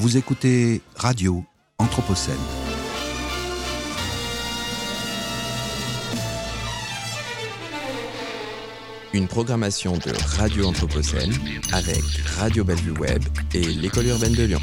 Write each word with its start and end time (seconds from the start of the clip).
Vous 0.00 0.16
écoutez 0.16 0.80
Radio 0.94 1.42
Anthropocène. 1.78 2.36
Une 9.12 9.26
programmation 9.26 9.94
de 9.94 10.12
Radio 10.36 10.68
Anthropocène 10.68 11.32
avec 11.72 12.00
Radio 12.36 12.62
Bellevue 12.62 12.92
Web 12.92 13.24
et 13.52 13.64
l'École 13.64 14.06
urbaine 14.06 14.34
de 14.34 14.44
Lyon. 14.44 14.60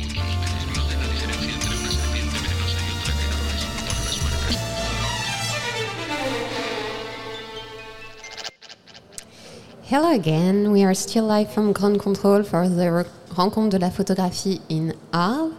Hello 9.83 10.07
again. 10.13 10.71
We 10.71 10.85
are 10.85 10.95
still 10.95 11.27
live 11.27 11.51
from 11.51 11.73
Grand 11.73 11.99
Control 11.99 12.41
for 12.41 12.69
the 12.69 13.05
Rencontre 13.35 13.69
de 13.69 13.77
la 13.77 13.89
photographie 13.89 14.61
in 14.69 14.93
Arles 15.11 15.53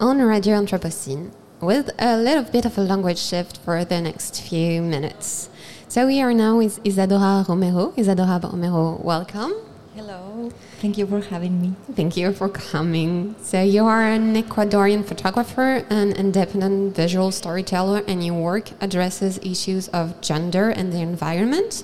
on 0.00 0.22
Radio 0.22 0.54
Anthropocène 0.54 1.30
with 1.60 1.90
a 1.98 2.16
little 2.16 2.44
bit 2.44 2.64
of 2.64 2.78
a 2.78 2.80
language 2.80 3.18
shift 3.18 3.58
for 3.58 3.84
the 3.84 4.00
next 4.00 4.40
few 4.40 4.80
minutes. 4.80 5.50
So 5.88 6.06
we 6.06 6.22
are 6.22 6.32
now 6.32 6.56
with 6.56 6.80
Isadora 6.84 7.44
Romero. 7.46 7.92
Isadora 7.96 8.40
Romero, 8.42 8.98
welcome. 9.02 9.52
Hello. 9.94 10.50
Thank 10.80 10.96
you 10.96 11.06
for 11.06 11.20
having 11.20 11.60
me. 11.60 11.74
Thank 11.94 12.16
you 12.16 12.32
for 12.32 12.48
coming. 12.48 13.36
So 13.42 13.62
you 13.62 13.84
are 13.84 14.02
an 14.02 14.34
Ecuadorian 14.34 15.04
photographer 15.04 15.84
and 15.90 16.14
independent 16.14 16.96
visual 16.96 17.30
storyteller 17.30 18.02
and 18.08 18.24
your 18.24 18.40
work 18.40 18.70
addresses 18.80 19.38
issues 19.42 19.88
of 19.88 20.18
gender 20.22 20.70
and 20.70 20.90
the 20.90 21.00
environment. 21.00 21.82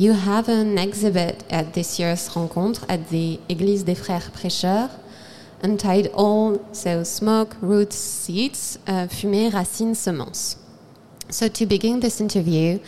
You 0.00 0.12
have 0.12 0.48
an 0.48 0.78
exhibit 0.78 1.42
at 1.50 1.74
this 1.74 1.98
year's 1.98 2.28
rencontre 2.28 2.84
at 2.88 3.08
the 3.08 3.40
Église 3.48 3.84
des 3.84 3.96
Frères 3.96 4.30
Prêcheurs 4.30 4.90
entitled 5.60 6.60
So 6.70 7.02
Smoke, 7.02 7.56
Roots, 7.60 7.96
Seeds, 7.96 8.78
uh, 8.86 9.08
Fumée, 9.08 9.50
Racines, 9.50 9.96
Semences. 9.96 10.54
So 11.30 11.48
to 11.48 11.66
begin 11.66 11.98
this 11.98 12.20
interview, 12.20 12.78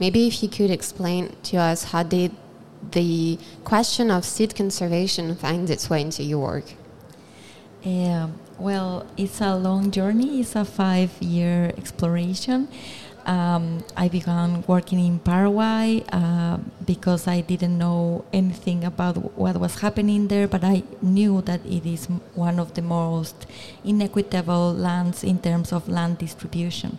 maybe 0.00 0.26
if 0.26 0.42
you 0.42 0.48
could 0.48 0.72
explain 0.72 1.36
to 1.44 1.58
us 1.58 1.84
how 1.84 2.02
did 2.02 2.32
the 2.90 3.38
question 3.62 4.10
of 4.10 4.24
seed 4.24 4.56
conservation 4.56 5.36
find 5.36 5.70
its 5.70 5.88
way 5.88 6.00
into 6.00 6.24
your 6.24 6.40
work? 6.40 6.72
Uh, 7.84 8.26
well, 8.58 9.06
it's 9.16 9.40
a 9.40 9.54
long 9.54 9.92
journey. 9.92 10.40
It's 10.40 10.56
a 10.56 10.64
five-year 10.64 11.74
exploration. 11.78 12.66
Um, 13.26 13.82
I 13.96 14.06
began 14.08 14.62
working 14.68 15.04
in 15.04 15.18
Paraguay 15.18 16.04
uh, 16.12 16.58
because 16.86 17.26
I 17.26 17.40
didn't 17.40 17.76
know 17.76 18.24
anything 18.32 18.84
about 18.84 19.36
what 19.36 19.58
was 19.58 19.80
happening 19.80 20.28
there, 20.28 20.46
but 20.46 20.62
I 20.62 20.84
knew 21.02 21.42
that 21.42 21.60
it 21.66 21.84
is 21.84 22.06
one 22.34 22.60
of 22.60 22.74
the 22.74 22.82
most 22.82 23.46
inequitable 23.84 24.72
lands 24.72 25.24
in 25.24 25.40
terms 25.40 25.72
of 25.72 25.88
land 25.88 26.18
distribution. 26.18 26.98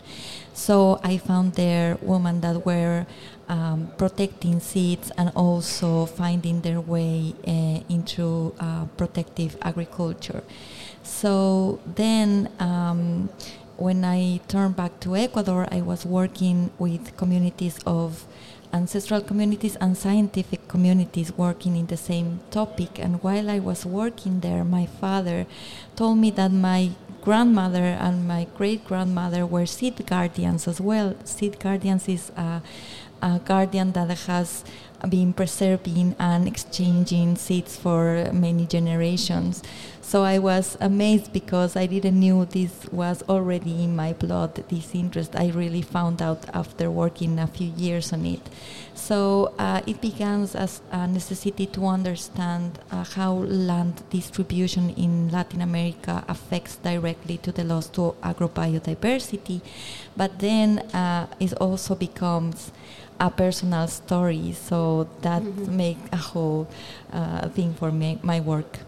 So 0.54 1.00
I 1.02 1.18
found 1.18 1.54
there 1.54 1.98
women 2.02 2.42
that 2.42 2.66
were 2.66 3.06
um, 3.48 3.92
protecting 3.98 4.60
seeds 4.60 5.12
and 5.18 5.32
also 5.34 6.08
finding 6.08 6.60
their 6.60 6.82
way 6.82 7.34
uh, 7.48 7.80
into 7.88 8.54
uh, 8.60 8.86
protective 8.98 9.56
agriculture. 9.62 10.44
So 11.04 11.80
then 11.86 12.50
um, 12.60 13.30
when 13.78 14.04
I 14.04 14.42
turned 14.48 14.76
back 14.76 15.00
to 15.02 15.16
Ecuador, 15.16 15.68
I 15.72 15.82
was 15.82 16.06
working 16.06 16.72
with 16.78 17.16
communities 17.16 17.80
of 17.86 18.26
ancestral 18.74 19.22
communities 19.22 19.78
and 19.78 19.98
scientific 19.98 20.68
communities 20.68 21.32
working 21.38 21.76
in 21.76 21.86
the 21.88 21.98
same 21.98 22.42
topic. 22.52 23.00
And 23.00 23.24
while 23.24 23.50
I 23.50 23.60
was 23.60 23.86
working 23.86 24.42
there, 24.42 24.64
my 24.64 24.86
father 24.86 25.46
told 25.96 26.18
me 26.18 26.32
that 26.32 26.52
my 26.52 26.92
grandmother 27.22 27.84
and 27.84 28.28
my 28.28 28.48
great 28.58 28.86
grandmother 28.86 29.46
were 29.46 29.66
seed 29.66 30.06
guardians 30.06 30.68
as 30.68 30.82
well. 30.82 31.16
Seed 31.24 31.60
guardians 31.60 32.08
is 32.08 32.32
a, 32.38 32.62
a 33.22 33.40
guardian 33.40 33.92
that 33.94 34.10
has 34.10 34.64
been 35.10 35.34
preserving 35.34 36.16
and 36.20 36.48
exchanging 36.48 37.36
seeds 37.36 37.78
for 37.78 38.30
many 38.34 38.66
generations. 38.66 39.62
So 40.02 40.24
I 40.24 40.40
was 40.40 40.78
amazed 40.80 41.34
because 41.34 41.76
I 41.76 41.86
didn't 41.86 42.20
knew 42.20 42.46
this 42.46 42.88
was 42.92 43.24
already 43.28 43.84
in 43.84 43.96
my 43.96 44.14
blood, 44.14 44.56
this 44.70 44.96
interest. 44.96 45.36
I 45.36 45.50
really 45.50 45.82
found 45.82 46.22
out 46.22 46.46
after 46.54 46.90
working 46.90 47.38
a 47.40 47.48
few 47.48 47.72
years 47.76 48.14
on 48.14 48.26
it. 48.26 48.42
So 48.98 49.54
uh, 49.60 49.82
it 49.86 50.02
began 50.02 50.42
as 50.42 50.82
a 50.92 51.08
necessity 51.08 51.68
to 51.68 51.86
understand 51.86 52.80
uh, 52.92 53.04
how 53.04 53.34
land 53.36 54.02
distribution 54.10 54.90
in 54.90 55.30
Latin 55.32 55.62
America 55.62 56.26
affects 56.28 56.78
directly 56.78 57.38
to 57.38 57.52
the 57.52 57.64
loss 57.64 57.88
to 57.90 58.16
agrobiodiversity, 58.24 59.62
but 60.18 60.40
then 60.40 60.80
uh, 60.94 61.28
it 61.40 61.54
also 61.62 61.94
becomes 61.94 62.72
a 63.20 63.30
personal 63.30 63.88
story. 63.88 64.52
So 64.54 65.08
that 65.22 65.44
mm-hmm. 65.44 65.78
make 65.78 66.00
a 66.12 66.18
whole 66.18 66.68
uh, 67.14 67.50
thing 67.50 67.76
for 67.76 67.92
me, 67.92 68.20
my 68.24 68.40
work. 68.40 68.80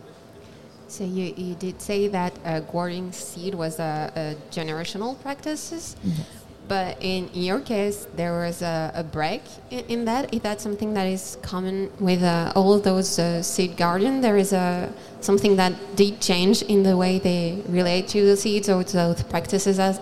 So 0.88 1.04
you, 1.04 1.34
you 1.38 1.54
did 1.54 1.80
say 1.80 2.08
that 2.08 2.34
uh, 2.44 2.62
guarding 2.62 3.12
seed 3.12 3.54
was 3.54 3.78
a, 3.80 4.12
a 4.16 4.36
generational 4.52 5.22
practices, 5.22 5.96
yes. 6.04 6.26
But 6.70 6.96
in 7.02 7.30
your 7.34 7.60
case 7.60 8.08
there 8.16 8.34
was 8.34 8.62
a, 8.62 8.92
a 8.96 9.04
break 9.04 9.42
in, 9.72 9.84
in, 9.94 10.06
that. 10.06 10.34
Is 10.34 10.42
that 10.42 10.62
something 10.62 10.94
that 10.94 11.08
is 11.08 11.38
common 11.42 11.92
with 12.00 12.24
uh, 12.24 12.54
all 12.56 12.80
those 12.80 13.20
uh, 13.20 13.42
seed 13.42 13.76
guardian? 13.76 14.22
There 14.22 14.38
is 14.38 14.54
a 14.54 14.94
something 15.20 15.58
that 15.58 15.74
did 15.96 16.22
change 16.22 16.62
in 16.62 16.84
the 16.84 16.96
way 16.96 17.20
they 17.20 17.62
relate 17.68 18.08
to 18.10 18.26
the 18.26 18.38
seeds, 18.38 18.70
or 18.70 18.84
those 18.84 19.24
practices 19.24 19.78
has 19.78 20.00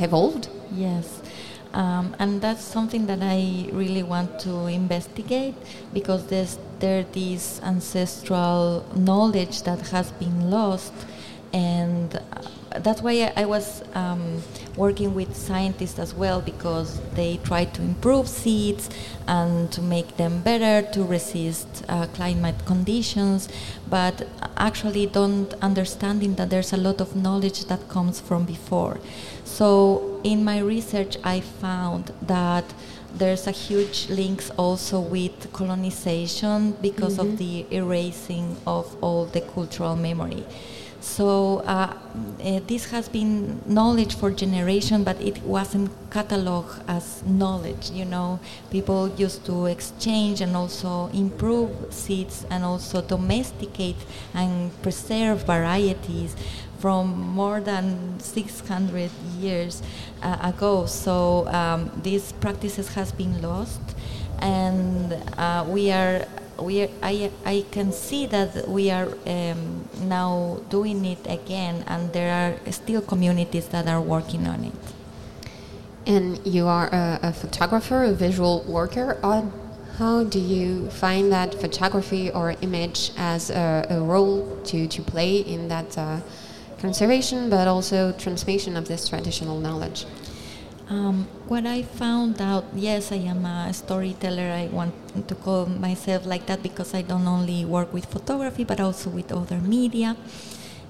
evolved. 0.00 0.48
Yes. 0.72 1.22
Um, 1.72 2.14
and 2.20 2.40
that's 2.40 2.62
something 2.62 3.06
that 3.06 3.18
I 3.20 3.68
really 3.72 4.04
want 4.04 4.38
to 4.40 4.66
investigate 4.66 5.56
because 5.92 6.24
there's 6.28 6.56
there 6.78 7.02
this 7.12 7.60
ancestral 7.64 8.86
knowledge 8.94 9.62
that 9.62 9.80
has 9.88 10.12
been 10.12 10.50
lost, 10.50 10.92
and 11.52 12.14
uh, 12.14 12.20
that's 12.80 13.02
why 13.02 13.12
I, 13.36 13.42
I 13.42 13.44
was 13.44 13.82
um, 13.94 14.42
working 14.76 15.14
with 15.14 15.36
scientists 15.36 15.98
as 15.98 16.14
well 16.14 16.40
because 16.40 17.00
they 17.14 17.38
try 17.38 17.64
to 17.64 17.82
improve 17.82 18.28
seeds 18.28 18.90
and 19.26 19.70
to 19.72 19.80
make 19.80 20.16
them 20.16 20.40
better 20.40 20.86
to 20.92 21.04
resist 21.04 21.84
uh, 21.88 22.06
climate 22.08 22.56
conditions, 22.66 23.48
but 23.88 24.26
actually 24.56 25.06
don't 25.06 25.54
understanding 25.62 26.34
that 26.34 26.50
there's 26.50 26.72
a 26.72 26.76
lot 26.76 27.00
of 27.00 27.14
knowledge 27.14 27.66
that 27.66 27.88
comes 27.88 28.20
from 28.20 28.44
before. 28.44 28.98
So 29.44 30.20
in 30.24 30.44
my 30.44 30.58
research, 30.58 31.16
I 31.22 31.40
found 31.40 32.12
that 32.22 32.64
there's 33.14 33.46
a 33.46 33.52
huge 33.52 34.08
links 34.10 34.50
also 34.58 34.98
with 35.00 35.52
colonization 35.52 36.72
because 36.82 37.18
mm-hmm. 37.18 37.32
of 37.32 37.38
the 37.38 37.66
erasing 37.70 38.56
of 38.66 38.96
all 39.00 39.26
the 39.26 39.40
cultural 39.40 39.94
memory. 39.94 40.44
So 41.04 41.58
uh, 41.66 41.92
uh, 42.42 42.60
this 42.66 42.90
has 42.90 43.10
been 43.10 43.60
knowledge 43.66 44.16
for 44.16 44.30
generation, 44.30 45.04
but 45.04 45.20
it 45.20 45.42
wasn't 45.42 45.90
cataloged 46.08 46.82
as 46.88 47.22
knowledge. 47.24 47.90
You 47.90 48.06
know, 48.06 48.40
people 48.70 49.10
used 49.10 49.44
to 49.44 49.66
exchange 49.66 50.40
and 50.40 50.56
also 50.56 51.10
improve 51.12 51.70
seeds 51.90 52.46
and 52.48 52.64
also 52.64 53.02
domesticate 53.02 53.98
and 54.32 54.70
preserve 54.82 55.44
varieties 55.44 56.34
from 56.78 57.20
more 57.20 57.60
than 57.60 58.18
600 58.18 59.10
years 59.38 59.82
uh, 60.22 60.38
ago. 60.42 60.86
So 60.86 61.46
um, 61.48 61.92
these 62.02 62.32
practices 62.32 62.88
has 62.94 63.12
been 63.12 63.42
lost, 63.42 63.82
and 64.38 65.12
uh, 65.36 65.66
we 65.68 65.92
are. 65.92 66.24
We 66.58 66.82
are, 66.82 66.88
I, 67.02 67.30
I 67.44 67.64
can 67.70 67.92
see 67.92 68.26
that 68.26 68.68
we 68.68 68.90
are 68.90 69.08
um, 69.26 69.88
now 70.02 70.60
doing 70.70 71.04
it 71.04 71.26
again, 71.26 71.84
and 71.86 72.12
there 72.12 72.32
are 72.66 72.72
still 72.72 73.00
communities 73.00 73.68
that 73.68 73.88
are 73.88 74.00
working 74.00 74.46
on 74.46 74.64
it. 74.64 74.72
And 76.06 76.44
you 76.46 76.66
are 76.66 76.88
a, 76.92 77.18
a 77.22 77.32
photographer, 77.32 78.04
a 78.04 78.12
visual 78.12 78.62
worker. 78.68 79.18
How 79.98 80.24
do 80.24 80.40
you 80.40 80.90
find 80.90 81.30
that 81.32 81.54
photography 81.54 82.30
or 82.30 82.56
image 82.62 83.12
as 83.16 83.50
a, 83.50 83.86
a 83.90 84.00
role 84.00 84.60
to, 84.64 84.88
to 84.88 85.02
play 85.02 85.38
in 85.38 85.68
that 85.68 85.96
uh, 85.96 86.20
conservation, 86.78 87.48
but 87.48 87.68
also 87.68 88.12
transmission 88.12 88.76
of 88.76 88.88
this 88.88 89.08
traditional 89.08 89.60
knowledge? 89.60 90.04
Um, 90.88 91.26
what 91.48 91.64
I 91.64 91.82
found 91.82 92.42
out, 92.42 92.64
yes, 92.74 93.10
I 93.10 93.16
am 93.16 93.46
a 93.46 93.72
storyteller. 93.72 94.52
I 94.52 94.66
want 94.66 94.92
to 95.28 95.34
call 95.34 95.64
myself 95.66 96.26
like 96.26 96.44
that 96.46 96.62
because 96.62 96.92
I 96.94 97.00
don't 97.00 97.26
only 97.26 97.64
work 97.64 97.92
with 97.92 98.04
photography 98.04 98.64
but 98.64 98.80
also 98.80 99.08
with 99.08 99.32
other 99.32 99.58
media. 99.58 100.16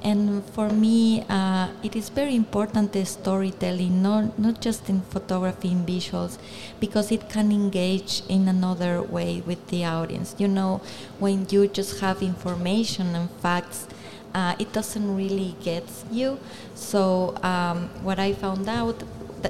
And 0.02 0.44
for 0.50 0.69
me, 0.69 1.25
uh, 1.31 1.69
it 1.82 1.96
is 1.96 2.11
very 2.11 2.35
important 2.35 2.93
the 2.93 3.06
storytelling, 3.06 4.02
not, 4.02 4.38
not 4.38 4.61
just 4.61 4.91
in 4.91 5.00
photography, 5.00 5.70
in 5.70 5.87
visuals, 5.87 6.37
because 6.79 7.11
it 7.11 7.31
can 7.31 7.50
engage 7.50 8.23
in 8.29 8.46
another 8.49 9.00
way 9.00 9.43
with 9.46 9.67
the 9.69 9.87
audience. 9.87 10.35
You 10.37 10.49
know, 10.49 10.82
when 11.19 11.46
you 11.49 11.69
just 11.69 12.00
have 12.00 12.23
information 12.23 13.14
and 13.14 13.31
facts, 13.41 13.87
uh, 14.35 14.55
it 14.58 14.73
doesn't 14.75 15.17
really 15.17 15.55
get 15.62 15.85
you. 16.11 16.38
So 16.75 17.37
um, 17.43 17.88
what 18.02 18.19
I 18.19 18.35
found 18.35 18.69
out 18.69 19.02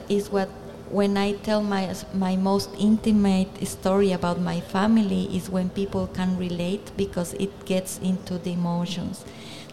is 0.08 0.31
what 0.31 0.49
when 0.91 1.17
I 1.17 1.32
tell 1.32 1.62
my 1.62 1.94
my 2.14 2.37
most 2.37 2.70
intimate 2.79 3.67
story 3.67 4.12
about 4.12 4.41
my 4.41 4.61
family 4.61 5.25
is 5.37 5.50
when 5.50 5.70
people 5.70 6.06
can 6.06 6.37
relate 6.37 6.93
because 6.96 7.35
it 7.35 7.64
gets 7.64 7.99
into 7.99 8.38
the 8.38 8.52
emotions. 8.52 9.25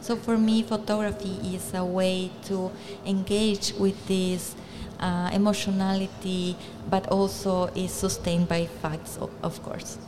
So 0.02 0.16
for 0.16 0.38
me, 0.38 0.64
photography 0.64 1.38
is 1.54 1.74
a 1.76 1.86
way 1.86 2.32
to 2.46 2.72
engage 3.06 3.74
with 3.78 3.96
this 4.08 4.56
uh, 5.00 5.30
emotionality, 5.32 6.56
but 6.90 7.08
also 7.10 7.68
is 7.76 7.92
sustained 7.92 8.48
by 8.48 8.66
facts, 8.66 9.20
of, 9.22 9.62
course. 9.64 10.00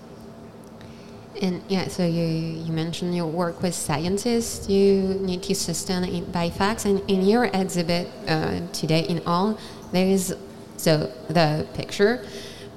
And 1.42 1.62
yeah, 1.68 1.90
so 1.90 2.06
you, 2.06 2.24
you 2.24 2.72
mentioned 2.72 3.16
your 3.16 3.28
work 3.28 3.62
with 3.62 3.76
scientists. 3.76 4.68
You 4.68 5.20
need 5.22 5.44
to 5.44 5.56
sustain 5.56 6.04
it 6.06 6.32
by 6.32 6.50
facts. 6.50 6.86
And 6.86 7.02
in 7.08 7.22
your 7.22 7.46
exhibit 7.46 8.08
uh, 8.28 8.62
today 8.72 9.02
in 9.02 9.22
Arles, 9.28 9.60
there 9.94 10.08
is 10.08 10.36
so 10.76 11.10
the 11.30 11.66
picture, 11.74 12.26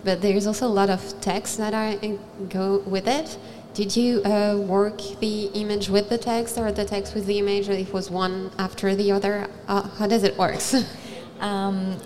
but 0.05 0.23
there's 0.23 0.47
also 0.47 0.67
a 0.67 0.75
lot 0.81 0.91
of 0.91 1.03
text 1.21 1.59
that 1.59 1.75
are 1.75 1.97
go 2.49 2.79
with 2.87 3.09
it. 3.09 3.37
Did 3.75 3.97
you 3.97 4.23
uh, 4.23 4.57
work 4.57 4.99
the 5.21 5.47
image 5.53 5.91
with 5.91 6.09
the 6.09 6.17
text 6.17 6.57
or 6.57 6.73
the 6.73 6.85
text 6.85 7.15
with 7.15 7.27
the 7.27 7.39
image? 7.39 7.69
Or 7.69 7.73
it 7.73 7.93
was 7.93 8.11
one 8.11 8.51
after 8.59 8.95
the 8.95 9.13
other? 9.13 9.49
Uh, 9.69 9.83
how 9.99 10.07
does 10.07 10.23
it 10.23 10.39
work? 10.39 10.61
um, 11.41 11.97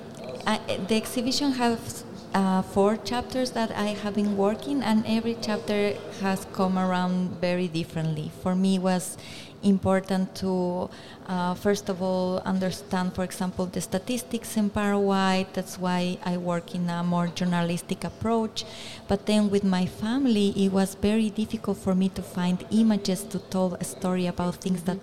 I, 0.47 0.59
the 0.89 0.97
exhibition 0.97 1.53
has 1.53 2.05
uh, 2.35 2.63
four 2.63 2.97
chapters 2.97 3.53
that 3.53 3.71
I 3.73 3.89
have 4.03 4.15
been 4.15 4.37
working, 4.37 4.83
and 4.83 5.05
every 5.07 5.37
chapter 5.41 5.95
has 6.21 6.47
come 6.53 6.79
around 6.79 7.41
very 7.41 7.69
differently. 7.69 8.31
For 8.43 8.55
me, 8.55 8.79
was 8.79 9.17
important 9.63 10.35
to, 10.37 10.89
uh, 11.27 11.55
first 11.55 11.89
of 11.89 12.03
all, 12.03 12.39
understand, 12.45 13.15
for 13.15 13.25
example, 13.25 13.67
the 13.67 13.81
statistics 13.81 14.57
in 14.57 14.71
Paraguay. 14.71 15.47
That's 15.53 15.79
why 15.79 16.19
I 16.25 16.37
work 16.37 16.75
in 16.75 16.89
a 16.89 17.03
more 17.03 17.27
journalistic 17.29 18.05
approach. 18.05 18.65
But 19.09 19.27
then 19.27 19.51
with 19.51 19.65
my 19.65 19.87
family, 19.87 20.51
it 20.57 20.73
was 20.73 20.95
very 20.95 21.31
difficult 21.31 21.79
for 21.79 21.95
me 21.95 22.09
to 22.11 22.23
find 22.23 22.65
images 22.71 23.23
to 23.25 23.39
tell 23.39 23.75
a 23.75 23.85
story 23.85 24.27
about 24.27 24.57
things 24.57 24.83
that 24.85 24.99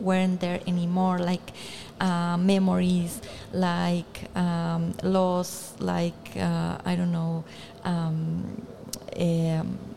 weren't 0.00 0.40
there 0.40 0.60
anymore, 0.66 1.18
like 1.18 1.52
uh, 2.00 2.36
memories, 2.36 3.20
like 3.52 4.28
um, 4.36 4.94
loss, 5.02 5.74
like, 5.80 6.36
uh, 6.36 6.78
I 6.84 6.96
don't 6.96 7.12
know. 7.12 7.44
Um, 7.84 8.66
um, 9.18 9.89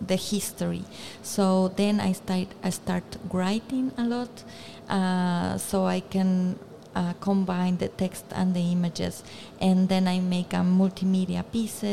the 0.00 0.16
history. 0.16 0.84
So 1.22 1.68
then 1.76 2.00
I 2.00 2.12
start 2.12 2.48
I 2.62 2.70
start 2.70 3.04
writing 3.32 3.92
a 3.96 4.04
lot, 4.04 4.44
uh, 4.88 5.58
so 5.58 5.84
I 5.86 6.00
can 6.00 6.58
uh, 6.94 7.12
combine 7.20 7.76
the 7.78 7.88
text 7.88 8.24
and 8.32 8.54
the 8.54 8.72
images, 8.72 9.22
and 9.60 9.88
then 9.88 10.08
I 10.08 10.20
make 10.20 10.52
a 10.52 10.64
multimedia 10.64 11.44
piece 11.52 11.84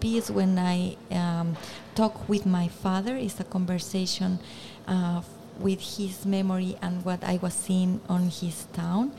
piece 0.00 0.30
when 0.30 0.58
I 0.58 0.96
um, 1.10 1.56
talk 1.94 2.28
with 2.28 2.46
my 2.46 2.68
father. 2.68 3.16
It's 3.16 3.40
a 3.40 3.44
conversation. 3.44 4.38
Uh, 4.86 5.22
with 5.60 5.80
his 5.80 6.24
memory 6.24 6.76
and 6.82 7.04
what 7.04 7.22
I 7.22 7.38
was 7.42 7.54
seeing 7.54 8.00
on 8.08 8.30
his 8.30 8.66
town. 8.72 9.12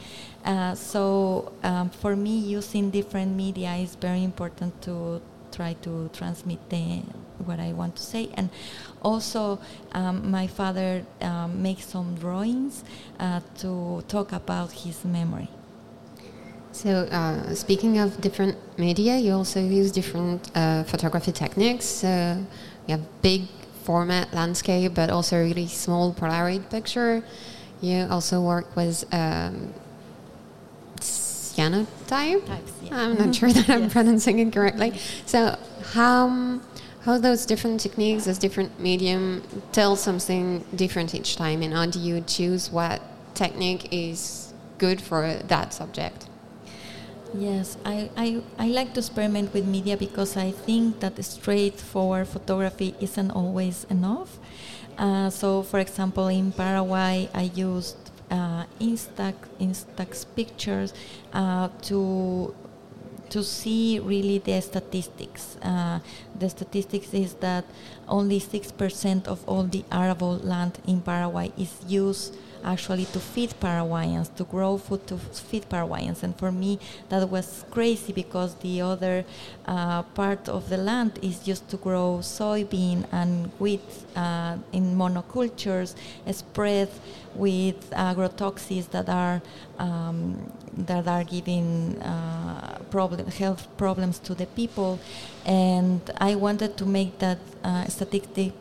Uh, 0.44 0.76
so 0.76 1.54
um, 1.64 1.90
for 1.90 2.16
me, 2.16 2.38
using 2.38 2.90
different 2.90 3.36
media 3.36 3.74
is 3.76 3.96
very 3.96 4.24
important 4.24 4.82
to 4.82 5.22
try 5.52 5.74
to 5.84 6.10
transmit 6.12 6.60
the, 6.70 7.02
what 7.44 7.60
I 7.60 7.74
want 7.74 7.96
to 7.98 8.04
say. 8.04 8.30
And 8.36 8.50
also, 9.02 9.60
um, 9.94 10.32
my 10.32 10.48
father 10.48 11.06
um, 11.22 11.62
makes 11.62 11.86
some 11.86 12.16
drawings 12.16 12.84
uh, 13.20 13.42
to 13.60 14.04
talk 14.08 14.32
about 14.32 14.72
his 14.72 15.04
memory. 15.06 15.50
So, 16.72 16.90
uh, 16.90 17.54
speaking 17.54 18.00
of 18.00 18.20
different 18.20 18.58
media, 18.80 19.18
you 19.18 19.34
also 19.34 19.60
use 19.60 19.92
different 19.92 20.50
uh, 20.56 20.84
photography 20.84 21.32
techniques. 21.32 21.86
So, 21.86 22.44
you 22.88 22.98
have 22.98 23.22
big 23.22 23.44
format 23.84 24.34
landscape, 24.34 24.94
but 24.96 25.10
also 25.10 25.38
really 25.38 25.68
small 25.68 26.14
Polaroid 26.14 26.70
picture. 26.70 27.24
You 27.82 28.08
also 28.10 28.42
work 28.42 28.76
with 28.76 29.06
um, 29.14 29.74
cyanotype. 30.96 32.46
Types, 32.46 32.72
yeah. 32.82 32.98
I'm 32.98 33.18
not 33.18 33.36
sure 33.36 33.52
that 33.52 33.70
I'm 33.70 33.82
yes. 33.84 33.94
pronouncing 33.94 34.40
it 34.40 34.52
correctly. 34.54 34.94
So, 35.26 35.58
how 35.94 36.60
how 37.04 37.18
those 37.18 37.46
different 37.46 37.80
techniques, 37.82 38.26
those 38.26 38.38
different 38.38 38.80
medium, 38.80 39.44
tell 39.72 39.96
something 39.96 40.64
different 40.76 41.14
each 41.14 41.36
time, 41.36 41.62
and 41.62 41.74
how 41.74 41.86
do 41.86 42.00
you 42.00 42.22
choose 42.22 42.72
what 42.72 43.02
technique 43.36 43.90
is 43.92 44.54
good 44.78 45.02
for 45.02 45.34
that 45.48 45.74
subject? 45.74 46.28
Yes, 47.34 47.78
I, 47.84 48.10
I, 48.16 48.42
I 48.60 48.68
like 48.68 48.94
to 48.94 49.00
experiment 49.00 49.54
with 49.54 49.66
media 49.66 49.98
because 49.98 50.38
I 50.38 50.52
think 50.52 51.00
that 51.00 51.24
straightforward 51.26 52.28
photography 52.28 52.96
isn't 53.02 53.32
always 53.32 53.86
enough. 53.90 54.38
Uh, 54.98 55.30
so, 55.30 55.64
for 55.64 55.80
example, 55.80 56.28
in 56.28 56.52
Paraguay, 56.52 57.30
I 57.34 57.50
used 57.56 57.98
uh, 58.30 58.66
Instax, 58.80 59.34
Instax 59.60 60.26
pictures 60.36 60.94
uh, 61.34 61.70
to 61.84 62.54
to 63.34 63.44
see 63.44 64.00
really 64.00 64.38
the 64.38 64.62
statistics. 64.62 65.58
Uh, 65.58 66.00
the 66.38 66.48
statistics 66.48 67.12
is 67.16 67.34
that 67.42 67.66
only 68.08 68.40
6% 68.40 69.28
of 69.28 69.44
all 69.50 69.64
the 69.64 69.84
arable 69.92 70.38
land 70.38 70.78
in 70.86 71.02
Paraguay 71.02 71.52
is 71.58 71.74
used 71.88 72.38
actually 72.64 73.06
to 73.06 73.20
feed 73.20 73.54
Paraguayans, 73.60 74.30
to 74.30 74.44
grow 74.44 74.78
food 74.78 75.06
to 75.08 75.18
feed 75.18 75.68
Paraguayans. 75.70 76.24
And 76.24 76.36
for 76.36 76.52
me, 76.52 76.80
that 77.10 77.30
was 77.30 77.66
crazy 77.72 78.14
because 78.14 78.56
the 78.56 78.82
other 78.82 79.26
uh, 79.66 80.04
part 80.04 80.50
of 80.50 80.70
the 80.70 80.78
land 80.78 81.20
is 81.22 81.40
just 81.40 81.70
to 81.70 81.78
grow 81.78 82.20
soybean 82.22 83.06
and 83.12 83.52
wheat 83.60 83.82
uh, 84.16 84.58
in 84.72 84.96
monocultures, 84.96 85.96
spread 86.32 86.90
with 87.36 87.90
agrotoxins 87.92 88.90
that 88.92 89.10
are 89.10 89.42
um, 89.80 90.52
that 90.76 91.08
are 91.08 91.24
giving 91.24 92.02
uh, 92.02 92.80
problem, 92.90 93.28
health 93.28 93.68
problems 93.78 94.20
to 94.20 94.34
the 94.34 94.46
people. 94.48 95.00
And 95.46 96.02
I 96.18 96.36
wanted 96.36 96.78
to 96.78 96.86
make 96.86 97.20
that 97.20 97.40
uh, 97.64 97.86
statistic 97.86 98.54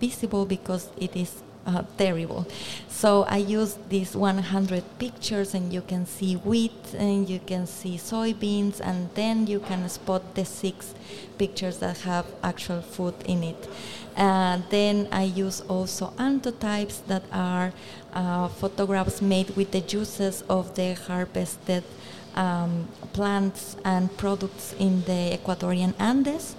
visible 0.00 0.44
because 0.44 0.88
it 0.96 1.16
is 1.16 1.42
uh, 1.68 1.82
terrible. 1.96 2.46
So 2.88 3.24
I 3.24 3.36
use 3.36 3.78
these 3.88 4.16
100 4.16 4.82
pictures, 4.98 5.54
and 5.54 5.72
you 5.72 5.82
can 5.82 6.06
see 6.06 6.34
wheat, 6.34 6.94
and 6.96 7.28
you 7.28 7.38
can 7.38 7.66
see 7.66 7.96
soybeans, 7.96 8.80
and 8.80 9.10
then 9.14 9.46
you 9.46 9.60
can 9.60 9.88
spot 9.88 10.34
the 10.34 10.44
six 10.44 10.94
pictures 11.36 11.78
that 11.78 11.98
have 11.98 12.26
actual 12.42 12.80
food 12.80 13.14
in 13.26 13.44
it. 13.44 13.68
Uh, 14.16 14.58
then 14.70 15.08
I 15.12 15.24
use 15.24 15.60
also 15.68 16.12
anthotypes 16.18 17.06
that 17.06 17.22
are 17.30 17.72
uh, 18.14 18.48
photographs 18.48 19.22
made 19.22 19.50
with 19.50 19.70
the 19.70 19.80
juices 19.80 20.42
of 20.48 20.74
the 20.74 20.94
harvested 20.94 21.84
um, 22.34 22.88
plants 23.12 23.76
and 23.84 24.16
products 24.16 24.74
in 24.78 25.02
the 25.02 25.38
Ecuadorian 25.38 25.94
Andes 26.00 26.56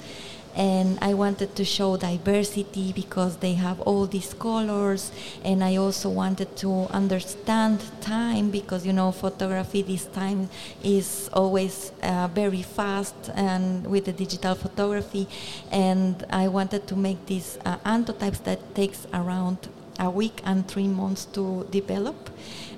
and 0.56 0.98
I 1.02 1.14
wanted 1.14 1.56
to 1.56 1.66
show 1.66 1.98
diversity 1.98 2.92
because 2.94 3.38
they 3.38 3.54
have 3.54 3.80
all 3.82 4.06
these 4.06 4.34
colors. 4.34 5.12
And 5.44 5.64
I 5.64 5.78
also 5.78 6.10
wanted 6.10 6.56
to 6.58 6.88
understand 6.92 7.82
time 8.02 8.50
because 8.50 8.86
you 8.86 8.94
know 8.94 9.12
photography 9.12 9.82
this 9.82 10.06
time 10.08 10.50
is 10.84 11.30
always 11.34 11.92
uh, 12.04 12.28
very 12.34 12.62
fast 12.62 13.16
and 13.36 13.86
with 13.88 14.06
the 14.06 14.14
digital 14.14 14.56
photography. 14.56 15.28
And 15.72 16.26
I 16.30 16.48
wanted 16.48 16.88
to 16.88 16.96
make 16.96 17.26
these 17.28 17.58
uh, 17.66 17.78
anthotypes 17.80 18.44
that 18.44 18.76
takes 18.76 19.08
around 19.14 19.70
a 20.00 20.10
week 20.10 20.42
and 20.46 20.68
three 20.68 20.88
months 20.88 21.26
to 21.26 21.68
develop. 21.70 22.30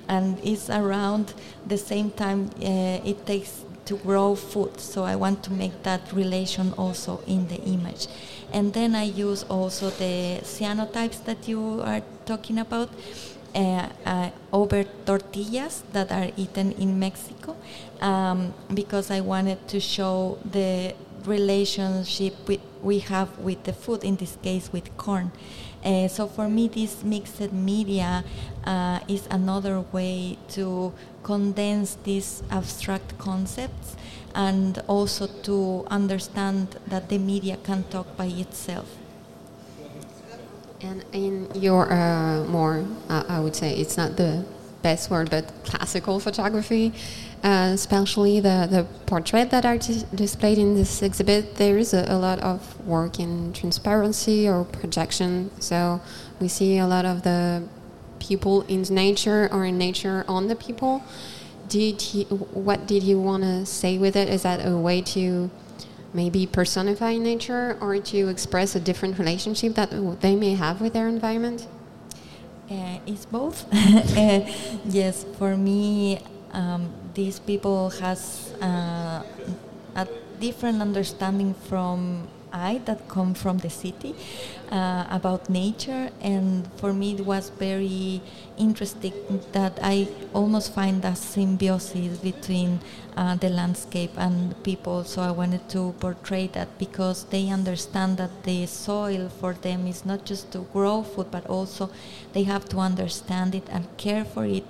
And 0.08 0.38
it's 0.42 0.68
around 0.68 1.34
the 1.66 1.78
same 1.78 2.10
time 2.10 2.50
uh, 2.60 3.00
it 3.04 3.24
takes 3.24 3.64
to 3.86 3.96
grow 3.96 4.34
food. 4.34 4.80
So 4.80 5.04
I 5.04 5.16
want 5.16 5.42
to 5.44 5.52
make 5.52 5.82
that 5.82 6.12
relation 6.12 6.72
also 6.76 7.20
in 7.26 7.48
the 7.48 7.60
image. 7.62 8.06
And 8.52 8.72
then 8.72 8.94
I 8.94 9.04
use 9.04 9.44
also 9.44 9.90
the 9.90 10.40
cyanotypes 10.42 11.24
that 11.24 11.48
you 11.48 11.80
are 11.82 12.02
talking 12.26 12.58
about. 12.58 12.90
Uh, 13.54 13.86
uh, 14.06 14.30
over 14.50 14.82
tortillas 15.04 15.82
that 15.92 16.10
are 16.10 16.30
eaten 16.38 16.72
in 16.72 16.98
Mexico 16.98 17.54
um, 18.00 18.54
because 18.72 19.10
I 19.10 19.20
wanted 19.20 19.68
to 19.68 19.78
show 19.78 20.38
the 20.50 20.94
relationship 21.26 22.34
we, 22.48 22.60
we 22.82 22.98
have 22.98 23.38
with 23.38 23.62
the 23.64 23.72
food, 23.72 24.04
in 24.04 24.16
this 24.16 24.36
case 24.42 24.72
with 24.72 24.96
corn. 24.96 25.30
Uh, 25.84 26.08
so 26.08 26.26
for 26.26 26.48
me, 26.48 26.68
this 26.68 27.02
mixed 27.02 27.52
media 27.52 28.24
uh, 28.64 29.00
is 29.08 29.26
another 29.30 29.80
way 29.92 30.38
to 30.48 30.92
condense 31.22 31.96
these 32.04 32.42
abstract 32.50 33.18
concepts 33.18 33.96
and 34.34 34.82
also 34.86 35.26
to 35.26 35.84
understand 35.88 36.76
that 36.86 37.08
the 37.08 37.18
media 37.18 37.56
can 37.62 37.84
talk 37.84 38.16
by 38.16 38.26
itself. 38.26 38.86
And 40.80 41.04
in 41.12 41.48
your 41.54 41.92
uh, 41.92 42.44
more, 42.44 42.84
uh, 43.08 43.24
I 43.28 43.40
would 43.40 43.54
say 43.54 43.74
it's 43.76 43.96
not 43.96 44.16
the 44.16 44.44
best 44.82 45.10
word, 45.10 45.30
but 45.30 45.52
classical 45.64 46.18
photography, 46.18 46.92
uh, 47.42 47.70
especially 47.72 48.38
the, 48.38 48.68
the 48.70 48.86
portrait 49.06 49.50
that 49.50 49.64
are 49.64 49.76
dis- 49.76 50.04
displayed 50.14 50.58
in 50.58 50.74
this 50.74 51.02
exhibit, 51.02 51.56
there 51.56 51.76
is 51.76 51.92
a, 51.92 52.04
a, 52.08 52.16
lot 52.16 52.38
of 52.38 52.86
work 52.86 53.18
in 53.18 53.52
transparency 53.52 54.48
or 54.48 54.64
projection. 54.64 55.50
So 55.60 56.00
we 56.40 56.46
see 56.46 56.78
a 56.78 56.86
lot 56.86 57.04
of 57.04 57.22
the 57.22 57.64
people 58.20 58.62
in 58.62 58.82
nature 58.82 59.48
or 59.50 59.64
in 59.64 59.76
nature 59.76 60.24
on 60.28 60.46
the 60.46 60.54
people. 60.54 61.02
Did 61.68 62.00
he, 62.00 62.24
what 62.24 62.86
did 62.86 63.02
you 63.02 63.20
want 63.20 63.42
to 63.42 63.66
say 63.66 63.98
with 63.98 64.14
it? 64.14 64.28
Is 64.28 64.42
that 64.42 64.64
a 64.64 64.76
way 64.76 65.02
to 65.02 65.50
maybe 66.14 66.46
personify 66.46 67.16
nature 67.16 67.76
or 67.80 67.98
to 67.98 68.28
express 68.28 68.76
a 68.76 68.80
different 68.80 69.18
relationship 69.18 69.74
that 69.74 70.20
they 70.20 70.36
may 70.36 70.54
have 70.54 70.80
with 70.80 70.92
their 70.92 71.08
environment? 71.08 71.66
Uh, 72.70 72.98
it's 73.06 73.26
both. 73.26 73.66
uh, 74.16 74.40
yes, 74.84 75.24
for 75.38 75.56
me, 75.56 76.22
um, 76.52 76.92
these 77.14 77.38
people 77.38 77.90
has 77.90 78.52
uh, 78.60 79.22
a 79.94 80.08
different 80.40 80.80
understanding 80.80 81.54
from 81.54 82.28
I 82.52 82.82
that 82.84 83.08
come 83.08 83.32
from 83.32 83.58
the 83.58 83.70
city 83.70 84.14
uh, 84.70 85.06
about 85.10 85.48
nature, 85.48 86.10
and 86.20 86.68
for 86.76 86.92
me 86.92 87.14
it 87.14 87.24
was 87.24 87.48
very 87.48 88.20
interesting 88.58 89.14
that 89.52 89.78
I 89.82 90.08
almost 90.34 90.74
find 90.74 91.02
a 91.04 91.16
symbiosis 91.16 92.18
between 92.18 92.80
uh, 93.16 93.36
the 93.36 93.48
landscape 93.48 94.12
and 94.16 94.60
people. 94.62 95.04
So 95.04 95.22
I 95.22 95.30
wanted 95.30 95.68
to 95.70 95.94
portray 96.00 96.46
that 96.48 96.78
because 96.78 97.24
they 97.24 97.48
understand 97.48 98.16
that 98.16 98.42
the 98.44 98.66
soil 98.66 99.28
for 99.28 99.52
them 99.54 99.86
is 99.86 100.04
not 100.04 100.24
just 100.24 100.52
to 100.52 100.60
grow 100.72 101.02
food, 101.02 101.30
but 101.30 101.46
also 101.46 101.90
they 102.32 102.44
have 102.44 102.68
to 102.70 102.78
understand 102.78 103.54
it 103.54 103.64
and 103.70 103.86
care 103.96 104.24
for 104.24 104.44
it 104.44 104.64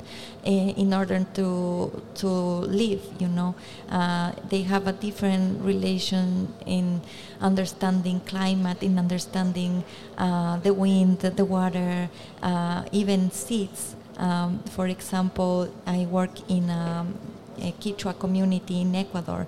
uh, 0.44 0.50
in 0.50 0.92
order 0.92 1.24
to 1.34 2.02
to 2.16 2.28
live. 2.28 3.02
You 3.18 3.28
know, 3.28 3.54
uh, 3.90 4.32
they 4.48 4.62
have 4.62 4.86
a 4.86 4.92
different 4.92 5.62
relation 5.62 6.52
in 6.66 7.00
understanding 7.40 8.20
climate, 8.26 8.82
in 8.82 8.98
understanding 8.98 9.84
uh, 10.18 10.58
the 10.58 10.74
wind, 10.74 11.20
the 11.20 11.44
water, 11.44 12.08
uh, 12.42 12.84
even 12.92 13.30
seeds. 13.30 13.94
Um, 14.18 14.60
for 14.70 14.86
example, 14.88 15.72
I 15.86 16.06
work 16.06 16.50
in 16.50 16.68
a, 16.68 17.06
a 17.06 17.31
Quechua 17.80 18.18
community 18.18 18.80
in 18.80 18.94
Ecuador 18.94 19.46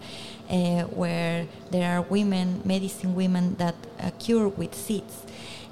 uh, 0.51 0.83
where 0.85 1.47
there 1.71 1.97
are 1.97 2.03
women, 2.03 2.61
medicine 2.65 3.15
women, 3.15 3.57
that 3.57 3.75
uh, 4.01 4.11
cure 4.19 4.49
with 4.49 4.75
seeds. 4.75 5.25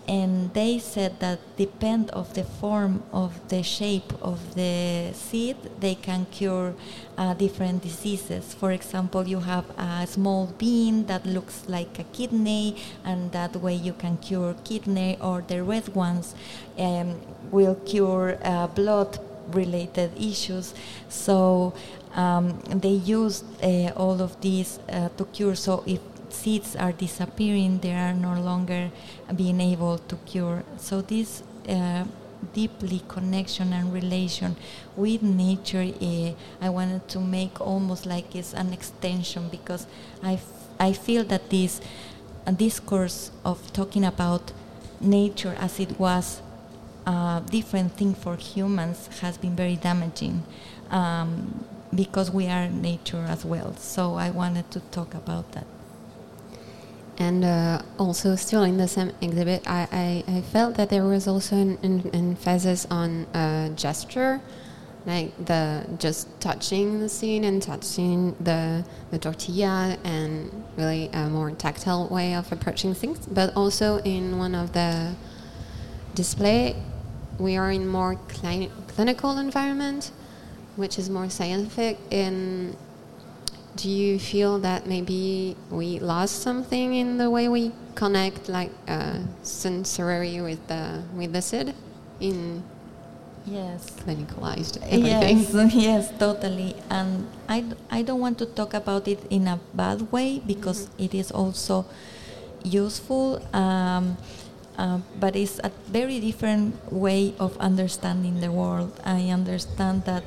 And 0.08 0.52
they 0.52 0.80
said 0.80 1.20
that 1.20 1.38
depend 1.56 2.10
of 2.10 2.34
the 2.34 2.42
form 2.42 3.04
of 3.12 3.48
the 3.48 3.62
shape 3.62 4.12
of 4.20 4.56
the 4.56 5.12
seed 5.12 5.56
they 5.78 5.94
can 5.94 6.26
cure 6.32 6.74
uh, 7.16 7.34
different 7.34 7.84
diseases. 7.84 8.52
For 8.52 8.72
example 8.72 9.28
you 9.28 9.38
have 9.38 9.64
a 9.78 10.04
small 10.08 10.46
bean 10.58 11.06
that 11.06 11.24
looks 11.24 11.68
like 11.68 12.00
a 12.00 12.04
kidney 12.04 12.82
and 13.04 13.30
that 13.30 13.54
way 13.54 13.74
you 13.74 13.92
can 13.92 14.16
cure 14.16 14.56
kidney 14.64 15.18
or 15.20 15.40
the 15.46 15.62
red 15.62 15.94
ones 15.94 16.34
um, 16.78 17.20
will 17.52 17.76
cure 17.76 18.38
uh, 18.42 18.66
blood 18.66 19.20
related 19.54 20.10
issues 20.20 20.74
so 21.08 21.72
um, 22.14 22.58
they 22.68 22.88
use 22.88 23.44
uh, 23.62 23.90
all 23.96 24.20
of 24.20 24.40
these 24.40 24.78
uh, 24.88 25.08
to 25.16 25.24
cure 25.26 25.54
so 25.54 25.82
if 25.86 26.00
seeds 26.32 26.74
are 26.76 26.92
disappearing, 26.92 27.78
they 27.80 27.92
are 27.92 28.14
no 28.14 28.40
longer 28.40 28.90
being 29.36 29.60
able 29.60 29.98
to 29.98 30.16
cure. 30.26 30.64
So 30.78 31.02
this 31.02 31.42
uh, 31.68 32.04
deeply 32.52 33.02
connection 33.08 33.72
and 33.72 33.92
relation 33.92 34.56
with 34.96 35.22
nature, 35.22 35.86
uh, 36.00 36.32
I 36.60 36.68
wanted 36.70 37.08
to 37.08 37.20
make 37.20 37.60
almost 37.60 38.06
like 38.06 38.34
it's 38.34 38.54
an 38.54 38.72
extension 38.72 39.48
because 39.48 39.86
I, 40.22 40.40
I 40.80 40.92
feel 40.92 41.24
that 41.24 41.50
this 41.50 41.80
discourse 42.56 43.30
of 43.44 43.72
talking 43.72 44.04
about 44.04 44.52
nature 45.00 45.56
as 45.58 45.78
it 45.78 45.98
was 45.98 46.42
different 47.50 47.92
thing 47.92 48.14
for 48.14 48.36
humans 48.36 49.08
has 49.20 49.36
been 49.38 49.56
very 49.56 49.76
damaging. 49.76 50.42
Um, 50.90 51.64
because 51.94 52.30
we 52.30 52.46
are 52.46 52.68
nature 52.68 53.24
as 53.28 53.44
well. 53.44 53.76
So 53.76 54.14
I 54.14 54.30
wanted 54.30 54.70
to 54.70 54.80
talk 54.80 55.14
about 55.14 55.52
that. 55.52 55.66
And 57.18 57.44
uh, 57.44 57.82
also, 57.98 58.34
still 58.36 58.62
in 58.62 58.78
the 58.78 58.88
same 58.88 59.12
exhibit, 59.20 59.62
I, 59.66 60.24
I, 60.26 60.36
I 60.38 60.40
felt 60.40 60.76
that 60.76 60.88
there 60.88 61.04
was 61.04 61.28
also 61.28 61.56
an, 61.56 61.78
an 61.82 62.10
emphasis 62.14 62.86
on 62.90 63.26
uh, 63.26 63.68
gesture, 63.70 64.40
like 65.04 65.32
the 65.44 65.84
just 65.98 66.40
touching 66.40 67.00
the 67.00 67.08
scene 67.08 67.44
and 67.44 67.60
touching 67.60 68.34
the, 68.40 68.84
the 69.10 69.18
tortilla, 69.18 69.98
and 70.04 70.64
really 70.76 71.10
a 71.12 71.28
more 71.28 71.50
tactile 71.50 72.08
way 72.08 72.34
of 72.34 72.50
approaching 72.50 72.94
things. 72.94 73.26
But 73.26 73.54
also 73.54 73.98
in 73.98 74.38
one 74.38 74.54
of 74.54 74.72
the 74.72 75.14
display, 76.14 76.76
we 77.38 77.56
are 77.56 77.70
in 77.70 77.86
more 77.86 78.16
clinical 78.88 79.38
environment, 79.38 80.10
which 80.76 80.98
is 80.98 81.10
more 81.10 81.28
scientific 81.30 81.98
in 82.10 82.76
do 83.74 83.88
you 83.88 84.18
feel 84.18 84.58
that 84.58 84.86
maybe 84.86 85.56
we 85.70 85.98
lost 85.98 86.42
something 86.42 86.94
in 86.94 87.16
the 87.16 87.30
way 87.30 87.48
we 87.48 87.72
connect 87.94 88.48
like 88.48 88.70
uh, 88.86 89.18
sensory 89.42 90.40
with 90.40 90.66
the 90.68 91.02
with 91.16 91.32
the 91.32 91.40
SID 91.40 91.74
in 92.20 92.62
yes. 93.46 93.90
clinicalized 94.04 94.76
everything? 94.82 95.38
yes 95.38 95.74
yes 95.88 96.18
totally. 96.18 96.74
And 96.90 97.28
I, 97.48 97.64
I 97.90 98.02
don't 98.02 98.20
want 98.20 98.38
to 98.38 98.46
talk 98.46 98.74
about 98.74 99.08
it 99.08 99.24
in 99.30 99.48
a 99.48 99.58
bad 99.74 100.12
way 100.12 100.40
because 100.40 100.86
mm-hmm. 100.86 101.04
it 101.04 101.14
is 101.14 101.30
also 101.30 101.86
useful. 102.62 103.42
Um, 103.54 104.16
uh, 104.78 104.98
but 105.20 105.36
it's 105.36 105.58
a 105.60 105.70
very 105.88 106.18
different 106.20 106.92
way 106.92 107.34
of 107.38 107.56
understanding 107.58 108.40
the 108.40 108.50
world. 108.50 108.92
I 109.04 109.28
understand 109.28 110.04
that 110.04 110.24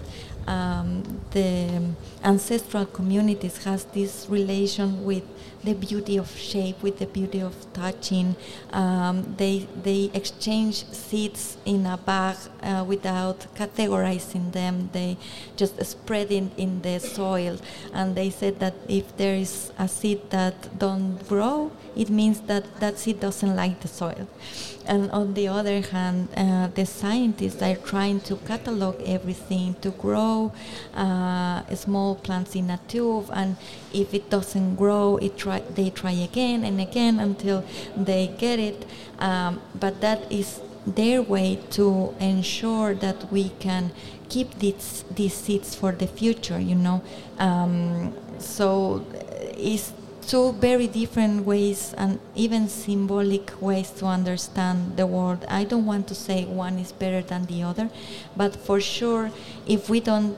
um, 0.48 1.22
the 1.32 1.82
ancestral 2.24 2.86
communities 2.86 3.64
has 3.64 3.86
this 3.86 4.28
relation 4.30 5.04
with 5.04 5.24
the 5.65 5.74
beauty 5.74 6.17
of 6.17 6.29
shape, 6.38 6.81
with 6.81 7.00
the 7.00 7.07
beauty 7.07 7.41
of 7.41 7.55
touching. 7.74 8.36
Um, 8.72 9.36
they 9.38 9.67
they 9.84 10.12
exchange 10.13 10.86
seeds 10.91 11.57
in 11.65 11.86
a 11.86 11.98
bag 11.98 12.38
uh, 12.63 12.86
without 12.88 13.48
categorizing 13.55 14.51
them. 14.51 14.89
They 14.93 15.17
just 15.57 15.84
spread 15.84 16.31
it 16.31 16.51
in 16.57 16.81
the 16.81 17.00
soil, 17.00 17.57
and 17.93 18.15
they 18.15 18.29
said 18.29 18.60
that 18.60 18.75
if 18.88 19.17
there 19.17 19.36
is 19.36 19.72
a 19.77 19.88
seed 19.88 20.29
that 20.29 20.77
don't 20.77 21.27
grow, 21.27 21.72
it 21.95 22.10
means 22.10 22.41
that 22.41 22.79
that 22.79 23.00
seed 23.00 23.19
doesn't 23.19 23.55
like 23.55 23.81
the 23.81 23.88
soil. 23.88 24.27
And 24.88 25.10
on 25.12 25.34
the 25.34 25.48
other 25.48 25.81
hand, 25.81 26.27
uh, 26.38 26.67
the 26.67 26.86
scientists 26.86 27.62
are 27.62 27.75
trying 27.75 28.19
to 28.22 28.36
catalog 28.45 29.01
everything 29.03 29.74
to 29.81 29.89
grow 29.89 30.51
uh, 30.93 31.65
small 31.74 32.15
plants 32.15 32.55
in 32.55 32.69
a 32.69 32.79
tube, 32.88 33.29
and 33.34 33.57
if 33.93 34.13
it 34.13 34.29
doesn't 34.29 34.75
grow, 34.75 35.17
it 35.17 35.38
try, 35.59 35.74
they 35.74 35.89
try 35.89 36.12
again 36.12 36.63
and 36.63 36.79
again 36.79 37.19
until 37.19 37.63
they 37.95 38.27
get 38.38 38.59
it. 38.59 38.85
Um, 39.19 39.62
but 39.79 40.01
that 40.01 40.31
is 40.31 40.62
their 40.85 41.21
way 41.21 41.59
to 41.71 42.13
ensure 42.19 42.93
that 42.95 43.31
we 43.31 43.50
can 43.59 43.91
keep 44.29 44.59
these, 44.59 45.03
these 45.13 45.33
seeds 45.33 45.75
for 45.75 45.91
the 45.91 46.07
future, 46.07 46.59
you 46.59 46.75
know. 46.75 47.03
Um, 47.39 48.13
so 48.39 49.05
it's 49.57 49.93
two 50.21 50.53
very 50.53 50.88
different 50.88 51.45
ways 51.45 51.93
and 51.97 52.19
even 52.35 52.67
symbolic 52.67 53.62
ways 53.62 53.91
to 53.91 54.05
understand 54.05 54.97
the 54.97 55.05
world. 55.05 55.45
I 55.47 55.63
don't 55.63 55.85
want 55.85 56.07
to 56.07 56.15
say 56.15 56.45
one 56.45 56.79
is 56.79 56.91
better 56.91 57.21
than 57.21 57.45
the 57.45 57.63
other, 57.63 57.89
but 58.35 58.55
for 58.55 58.79
sure, 58.79 59.31
if 59.67 59.89
we 59.89 60.00
don't 60.00 60.38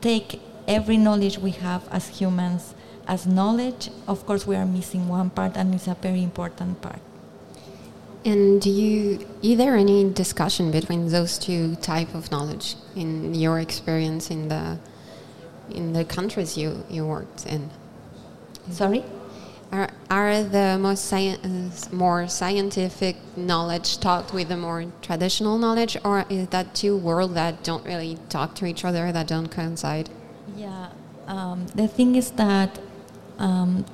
take 0.00 0.40
every 0.66 0.96
knowledge 0.96 1.38
we 1.38 1.50
have 1.50 1.86
as 1.90 2.08
humans 2.08 2.74
as 3.06 3.26
knowledge, 3.26 3.90
of 4.08 4.24
course, 4.26 4.46
we 4.46 4.56
are 4.56 4.66
missing 4.66 5.08
one 5.08 5.30
part, 5.30 5.56
and 5.56 5.74
it's 5.74 5.86
a 5.86 5.94
very 5.94 6.22
important 6.22 6.80
part. 6.80 7.00
And 8.24 8.60
do 8.60 8.70
you, 8.70 9.26
is 9.42 9.58
there 9.58 9.76
any 9.76 10.10
discussion 10.10 10.70
between 10.70 11.08
those 11.08 11.38
two 11.38 11.76
type 11.76 12.14
of 12.14 12.30
knowledge 12.30 12.76
in 12.96 13.34
your 13.34 13.60
experience 13.60 14.30
in 14.30 14.48
the 14.48 14.78
in 15.70 15.92
the 15.92 16.04
countries 16.04 16.56
you, 16.56 16.84
you 16.90 17.06
worked 17.06 17.46
in? 17.46 17.70
Sorry? 18.70 19.04
Are, 19.72 19.90
are 20.08 20.42
the 20.42 20.78
most 20.78 21.04
sci 21.04 21.36
more 21.90 22.28
scientific 22.28 23.16
knowledge 23.36 23.98
taught 23.98 24.32
with 24.32 24.48
the 24.48 24.56
more 24.56 24.86
traditional 25.02 25.58
knowledge, 25.58 25.96
or 26.04 26.24
is 26.28 26.48
that 26.48 26.74
two 26.74 26.96
worlds 26.96 27.34
that 27.34 27.62
don't 27.64 27.84
really 27.84 28.18
talk 28.28 28.54
to 28.56 28.66
each 28.66 28.84
other, 28.84 29.10
that 29.10 29.26
don't 29.26 29.48
coincide? 29.48 30.10
Yeah, 30.56 30.90
um, 31.26 31.66
the 31.74 31.88
thing 31.88 32.14
is 32.14 32.30
that 32.32 32.78
um, 33.38 33.84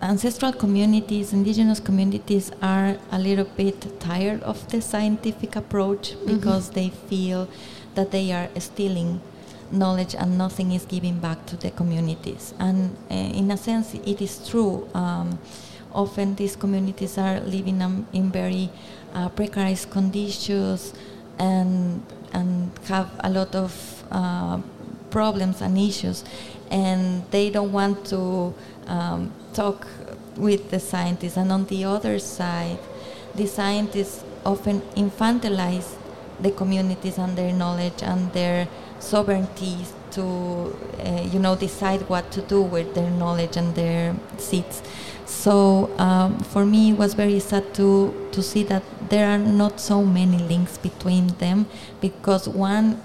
ancestral 0.00 0.52
communities, 0.52 1.32
indigenous 1.32 1.80
communities 1.80 2.50
are 2.62 2.98
a 3.10 3.18
little 3.18 3.44
bit 3.44 4.00
tired 4.00 4.42
of 4.42 4.68
the 4.70 4.80
scientific 4.80 5.56
approach 5.56 6.14
because 6.26 6.70
mm-hmm. 6.70 6.74
they 6.74 6.88
feel 7.08 7.48
that 7.94 8.10
they 8.10 8.32
are 8.32 8.48
stealing 8.58 9.20
knowledge 9.70 10.14
and 10.14 10.38
nothing 10.38 10.72
is 10.72 10.84
given 10.84 11.18
back 11.18 11.44
to 11.46 11.56
the 11.56 11.70
communities. 11.70 12.54
And 12.58 12.96
uh, 13.10 13.14
in 13.14 13.50
a 13.50 13.56
sense, 13.56 13.94
it 13.94 14.22
is 14.22 14.48
true. 14.48 14.88
Um, 14.94 15.38
often 15.92 16.34
these 16.36 16.56
communities 16.56 17.18
are 17.18 17.40
living 17.40 17.82
um, 17.82 18.06
in 18.12 18.30
very 18.30 18.70
uh, 19.14 19.28
precarious 19.30 19.84
conditions 19.84 20.94
and 21.38 22.02
and 22.32 22.70
have 22.88 23.10
a 23.20 23.30
lot 23.30 23.54
of 23.54 24.04
uh, 24.10 24.60
problems 25.10 25.60
and 25.60 25.78
issues, 25.78 26.24
and 26.70 27.22
they 27.30 27.50
don't 27.50 27.72
want 27.72 28.04
to 28.06 28.54
um, 28.86 29.32
talk 29.52 29.86
with 30.36 30.70
the 30.70 30.80
scientists. 30.80 31.36
And 31.36 31.52
on 31.52 31.66
the 31.66 31.84
other 31.84 32.18
side, 32.18 32.78
the 33.34 33.46
scientists 33.46 34.24
often 34.44 34.80
infantilize 34.96 35.94
the 36.40 36.50
communities 36.50 37.18
and 37.18 37.36
their 37.36 37.52
knowledge 37.52 38.02
and 38.02 38.32
their 38.32 38.68
sovereignty 39.00 39.84
to, 40.12 40.76
uh, 41.04 41.22
you 41.30 41.38
know, 41.38 41.54
decide 41.56 42.08
what 42.08 42.30
to 42.32 42.40
do 42.42 42.62
with 42.62 42.94
their 42.94 43.10
knowledge 43.10 43.56
and 43.56 43.74
their 43.74 44.14
seats. 44.38 44.82
So 45.26 45.90
um, 45.98 46.38
for 46.38 46.64
me, 46.64 46.90
it 46.92 46.98
was 46.98 47.14
very 47.14 47.38
sad 47.40 47.74
to 47.74 48.28
to 48.32 48.42
see 48.42 48.62
that 48.64 48.82
there 49.10 49.28
are 49.28 49.38
not 49.38 49.80
so 49.80 50.02
many 50.02 50.38
links 50.38 50.78
between 50.78 51.28
them 51.38 51.66
because 52.00 52.48
one 52.48 53.00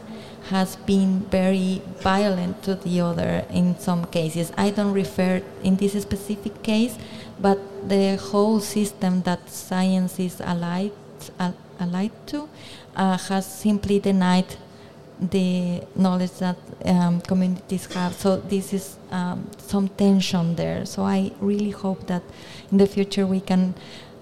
has 0.50 0.76
been 0.76 1.22
very 1.32 1.82
violent 2.02 2.62
to 2.64 2.76
the 2.76 3.00
other 3.00 3.46
in 3.50 3.78
some 3.80 4.06
cases. 4.06 4.52
I 4.58 4.72
don't 4.72 4.94
refer 4.94 5.42
in 5.64 5.78
this 5.78 6.02
specific 6.02 6.62
case, 6.64 6.98
but 7.40 7.60
the 7.88 8.18
whole 8.18 8.60
system 8.60 9.22
that 9.24 9.50
science 9.50 10.20
is 10.20 10.42
allied, 10.42 10.92
allied 11.80 12.12
to 12.28 12.50
uh, 12.96 13.18
has 13.18 13.46
simply 13.46 14.00
denied 14.00 14.58
the 15.20 15.82
knowledge 15.96 16.32
that 16.40 16.58
um, 16.86 17.22
communities 17.22 17.86
have. 17.94 18.14
So 18.14 18.38
this 18.38 18.74
is 18.74 18.98
um, 19.12 19.50
some 19.58 19.88
tension 19.88 20.56
there. 20.56 20.86
So 20.86 21.04
I 21.04 21.32
really 21.40 21.70
hope 21.72 22.08
that 22.08 22.24
in 22.72 22.78
the 22.78 22.88
future 22.88 23.26
we 23.26 23.40
can 23.40 23.76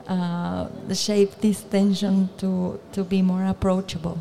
uh, 0.08 0.68
shape 0.94 1.40
this 1.42 1.64
tension 1.64 2.30
to, 2.38 2.80
to 2.92 3.04
be 3.04 3.22
more 3.22 3.46
approachable. 3.46 4.20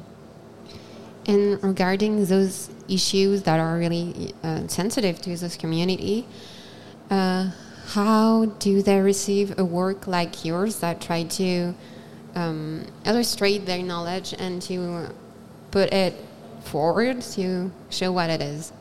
And 1.26 1.62
regarding 1.62 2.24
those 2.26 2.70
issues 2.88 3.42
that 3.42 3.60
are 3.60 3.78
really 3.78 4.34
uh, 4.42 4.66
sensitive 4.68 5.20
to 5.22 5.36
this 5.36 5.56
community, 5.56 6.26
uh, 7.10 7.50
how 7.88 8.46
do 8.58 8.82
they 8.82 9.00
receive 9.00 9.58
a 9.58 9.64
work 9.64 10.06
like 10.06 10.44
yours 10.44 10.80
that 10.80 11.00
try 11.00 11.24
to 11.24 11.74
um, 12.34 12.86
illustrate 13.04 13.66
their 13.66 13.82
knowledge 13.82 14.34
and 14.38 14.62
to 14.62 15.08
put 15.70 15.92
it 15.92 16.14
forward 16.62 17.20
to 17.22 17.70
show 17.90 18.12
what 18.12 18.30
it 18.30 18.40
is? 18.40 18.72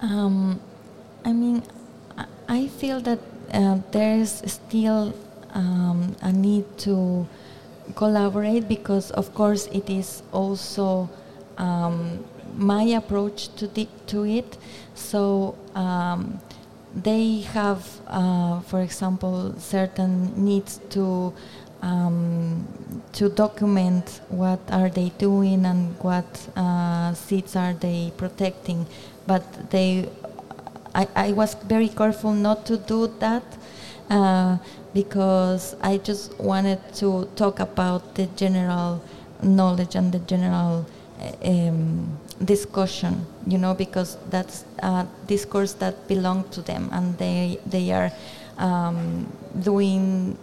Um, 0.00 0.60
I 1.24 1.32
mean, 1.32 1.62
I 2.48 2.68
feel 2.68 3.00
that 3.00 3.18
uh, 3.52 3.78
there's 3.90 4.42
still 4.50 5.14
um, 5.54 6.14
a 6.20 6.32
need 6.32 6.78
to 6.78 7.26
collaborate 7.94 8.68
because, 8.68 9.10
of 9.12 9.34
course, 9.34 9.66
it 9.66 9.88
is 9.90 10.22
also 10.32 11.08
um, 11.58 12.24
my 12.56 12.82
approach 12.82 13.54
to, 13.56 13.68
to 14.06 14.24
it. 14.24 14.56
So 14.94 15.56
um, 15.74 16.40
they 16.94 17.40
have, 17.40 17.86
uh, 18.06 18.60
for 18.60 18.80
example, 18.80 19.54
certain 19.58 20.32
needs 20.36 20.80
to 20.90 21.32
um, 21.82 22.66
to 23.12 23.28
document 23.28 24.20
what 24.30 24.60
are 24.70 24.88
they 24.88 25.10
doing 25.18 25.66
and 25.66 25.94
what 26.00 26.48
uh, 26.56 27.12
seeds 27.12 27.56
are 27.56 27.74
they 27.74 28.10
protecting. 28.16 28.86
But 29.26 29.70
they, 29.70 30.08
I, 30.94 31.06
I 31.14 31.32
was 31.32 31.54
very 31.54 31.88
careful 31.88 32.32
not 32.32 32.64
to 32.66 32.78
do 32.78 33.08
that 33.18 33.44
uh, 34.08 34.56
because 34.94 35.76
I 35.82 35.98
just 35.98 36.38
wanted 36.38 36.80
to 36.94 37.28
talk 37.36 37.60
about 37.60 38.14
the 38.14 38.26
general 38.36 39.02
knowledge 39.42 39.96
and 39.96 40.12
the 40.12 40.20
general 40.20 40.86
um, 41.44 42.18
discussion, 42.44 43.26
you 43.46 43.58
know, 43.58 43.74
because 43.74 44.16
that's 44.30 44.64
a 44.78 45.06
discourse 45.26 45.72
that 45.74 46.08
belongs 46.08 46.54
to 46.54 46.62
them 46.62 46.88
and 46.92 47.18
they, 47.18 47.58
they 47.66 47.90
are 47.92 48.12
um, 48.58 49.30
doing 49.60 50.38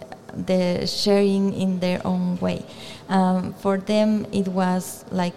the 0.46 0.86
sharing 0.86 1.52
in 1.54 1.80
their 1.80 2.00
own 2.06 2.38
way. 2.38 2.64
Um, 3.08 3.54
for 3.54 3.78
them, 3.78 4.26
it 4.32 4.48
was 4.48 5.04
like 5.10 5.34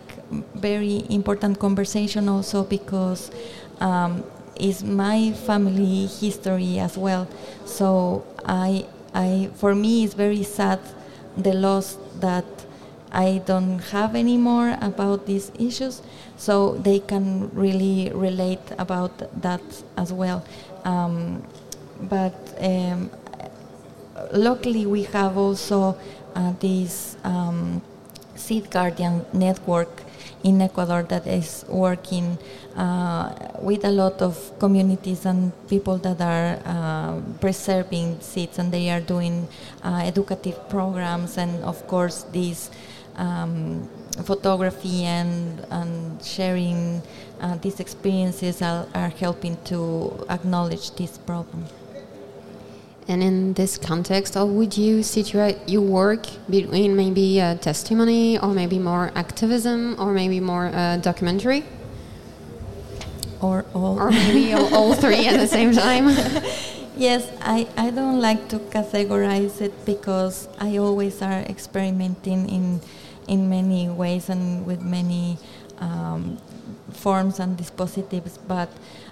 very 0.55 1.03
important 1.09 1.59
conversation 1.59 2.29
also 2.29 2.63
because 2.63 3.31
um, 3.79 4.23
it's 4.55 4.83
my 4.83 5.31
family 5.45 6.05
history 6.05 6.79
as 6.79 6.97
well. 6.97 7.27
So 7.65 8.25
I, 8.45 8.85
I, 9.15 9.49
for 9.55 9.73
me, 9.73 10.03
it's 10.03 10.13
very 10.13 10.43
sad 10.43 10.79
the 11.37 11.53
loss 11.53 11.97
that 12.19 12.45
I 13.11 13.41
don't 13.45 13.79
have 13.79 14.15
anymore 14.15 14.77
about 14.81 15.25
these 15.25 15.51
issues, 15.57 16.01
so 16.37 16.75
they 16.75 16.99
can 16.99 17.49
really 17.55 18.11
relate 18.13 18.71
about 18.77 19.41
that 19.41 19.61
as 19.95 20.11
well. 20.11 20.43
Um, 20.83 21.41
but 22.01 22.35
um, 22.59 23.09
luckily, 24.33 24.85
we 24.85 25.03
have 25.03 25.37
also 25.37 25.97
uh, 26.35 26.53
this 26.59 27.15
um, 27.23 27.81
Seed 28.35 28.69
Guardian 28.69 29.25
network 29.31 30.03
in 30.43 30.61
Ecuador 30.61 31.03
that 31.03 31.25
is 31.27 31.65
working 31.67 32.37
uh, 32.75 33.33
with 33.61 33.83
a 33.85 33.91
lot 33.91 34.21
of 34.21 34.37
communities 34.59 35.25
and 35.25 35.51
people 35.67 35.97
that 35.99 36.21
are 36.21 36.59
uh, 36.65 37.21
preserving 37.39 38.19
seeds, 38.21 38.59
and 38.59 38.71
they 38.71 38.89
are 38.89 39.01
doing 39.01 39.47
uh, 39.83 40.01
educative 40.03 40.69
programs, 40.69 41.37
and 41.37 41.63
of 41.63 41.85
course, 41.87 42.25
these. 42.31 42.69
Um, 43.17 43.87
photography 44.23 45.03
and, 45.03 45.65
and 45.71 46.23
sharing 46.23 47.01
uh, 47.41 47.57
these 47.57 47.79
experiences 47.79 48.61
are, 48.61 48.87
are 48.93 49.09
helping 49.09 49.57
to 49.65 50.25
acknowledge 50.29 50.91
this 50.95 51.17
problem. 51.17 51.65
And 53.07 53.21
in 53.21 53.53
this 53.53 53.77
context, 53.77 54.33
how 54.33 54.45
would 54.45 54.75
you 54.75 55.03
situate 55.03 55.69
your 55.69 55.81
work 55.81 56.25
between 56.49 56.95
maybe 56.95 57.39
a 57.39 57.55
testimony 57.55 58.39
or 58.39 58.49
maybe 58.49 58.79
more 58.79 59.11
activism 59.15 59.95
or 59.99 60.11
maybe 60.11 60.39
more 60.39 60.71
uh, 60.73 60.97
documentary? 60.97 61.63
Or 63.41 63.65
all. 63.75 63.99
Or 63.99 64.09
maybe 64.09 64.53
all, 64.53 64.73
all 64.73 64.93
three 64.95 65.27
at 65.27 65.39
the 65.39 65.47
same 65.47 65.71
time? 65.71 66.07
yes, 66.97 67.29
I, 67.41 67.67
I 67.77 67.91
don't 67.91 68.21
like 68.21 68.47
to 68.49 68.57
categorize 68.57 69.61
it 69.61 69.85
because 69.85 70.47
I 70.59 70.77
always 70.77 71.21
are 71.21 71.45
experimenting 71.45 72.49
in, 72.49 72.81
in 73.27 73.49
many 73.49 73.87
ways 73.87 74.29
and 74.29 74.65
with 74.65 74.81
many 74.81 75.37
um, 75.77 76.39
forms 76.95 77.39
and 77.39 77.57
dispositives, 77.57 78.37
but 78.47 78.69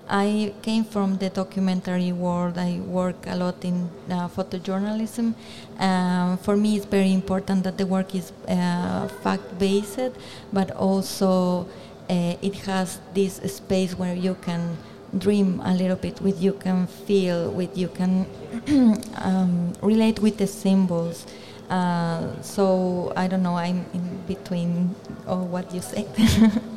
I 0.09 0.53
came 0.61 0.83
from 0.83 1.17
the 1.17 1.29
documentary 1.29 2.11
world. 2.11 2.57
I 2.57 2.79
work 2.79 3.15
a 3.27 3.35
lot 3.35 3.63
in 3.63 3.89
uh, 4.09 4.27
photojournalism. 4.27 5.33
Um, 5.79 6.37
for 6.37 6.57
me, 6.57 6.75
it's 6.77 6.85
very 6.85 7.13
important 7.13 7.63
that 7.63 7.77
the 7.77 7.85
work 7.85 8.13
is 8.15 8.31
uh, 8.47 9.07
fact-based, 9.23 10.11
but 10.51 10.71
also 10.71 11.67
uh, 12.09 12.35
it 12.41 12.55
has 12.65 12.99
this 13.13 13.35
space 13.53 13.97
where 13.97 14.15
you 14.15 14.35
can 14.41 14.77
dream 15.17 15.61
a 15.63 15.73
little 15.73 15.95
bit 15.95 16.19
with 16.21 16.41
you 16.41 16.53
can 16.53 16.87
feel 16.87 17.51
with 17.51 17.77
you 17.77 17.87
can 17.87 18.25
um, 19.17 19.73
relate 19.81 20.19
with 20.19 20.37
the 20.37 20.47
symbols 20.47 21.27
uh, 21.69 22.41
so 22.41 23.13
i 23.15 23.27
don't 23.27 23.43
know 23.43 23.55
i'm 23.55 23.85
in 23.93 24.23
between 24.27 24.95
all 25.27 25.45
what 25.45 25.71
you 25.73 25.81
said 25.81 26.07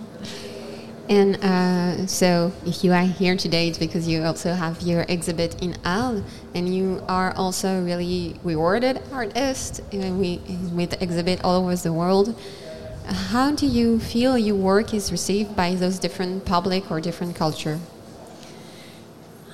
And 1.09 1.37
uh, 1.37 2.07
so, 2.09 2.53
if 2.65 2.83
you 2.83 2.93
are 2.93 3.05
here 3.05 3.37
today, 3.37 3.69
it's 3.69 3.79
because 3.79 4.09
you 4.09 4.25
also 4.25 4.55
have 4.55 4.83
your 4.83 5.03
exhibit 5.09 5.63
in 5.63 5.77
Arles, 5.85 6.23
and 6.53 6.75
you 6.75 7.01
are 7.09 7.33
also 7.37 7.81
really 7.85 8.41
rewarded 8.43 9.01
artist 9.13 9.81
uh, 9.95 9.99
we, 9.99 10.39
with 10.73 11.01
exhibit 11.01 11.45
all 11.45 11.63
over 11.63 11.77
the 11.77 11.93
world. 11.93 12.37
How 13.07 13.53
do 13.53 13.67
you 13.67 14.01
feel 14.01 14.37
your 14.37 14.57
work 14.57 14.93
is 14.93 15.13
received 15.13 15.55
by 15.55 15.77
those 15.77 16.01
different 16.01 16.45
public 16.45 16.91
or 16.91 17.01
different 17.01 17.37
culture? 17.37 17.79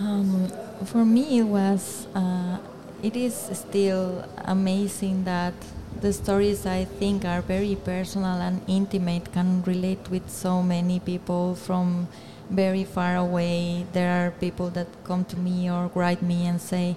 Um, 0.00 0.50
for 0.86 1.04
me, 1.04 1.40
it 1.40 1.44
was. 1.44 2.06
Uh, 2.14 2.58
it 3.02 3.16
is 3.16 3.34
still 3.52 4.24
amazing 4.44 5.24
that 5.24 5.54
the 6.00 6.12
stories 6.12 6.66
I 6.66 6.84
think 6.84 7.24
are 7.24 7.42
very 7.42 7.76
personal 7.76 8.40
and 8.40 8.62
intimate, 8.66 9.32
can 9.32 9.62
relate 9.64 10.10
with 10.10 10.30
so 10.30 10.62
many 10.62 11.00
people 11.00 11.54
from 11.54 12.08
very 12.50 12.84
far 12.84 13.16
away. 13.16 13.86
There 13.92 14.10
are 14.26 14.30
people 14.30 14.68
that 14.70 14.88
come 15.04 15.24
to 15.26 15.36
me 15.36 15.70
or 15.70 15.90
write 15.94 16.22
me 16.22 16.46
and 16.46 16.60
say, 16.60 16.96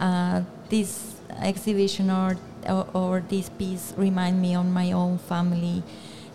uh, 0.00 0.42
"This 0.68 1.16
exhibition 1.40 2.10
or, 2.10 2.36
or, 2.68 2.86
or 2.94 3.24
this 3.28 3.48
piece 3.48 3.94
remind 3.96 4.40
me 4.40 4.54
of 4.54 4.66
my 4.66 4.92
own 4.92 5.18
family," 5.18 5.82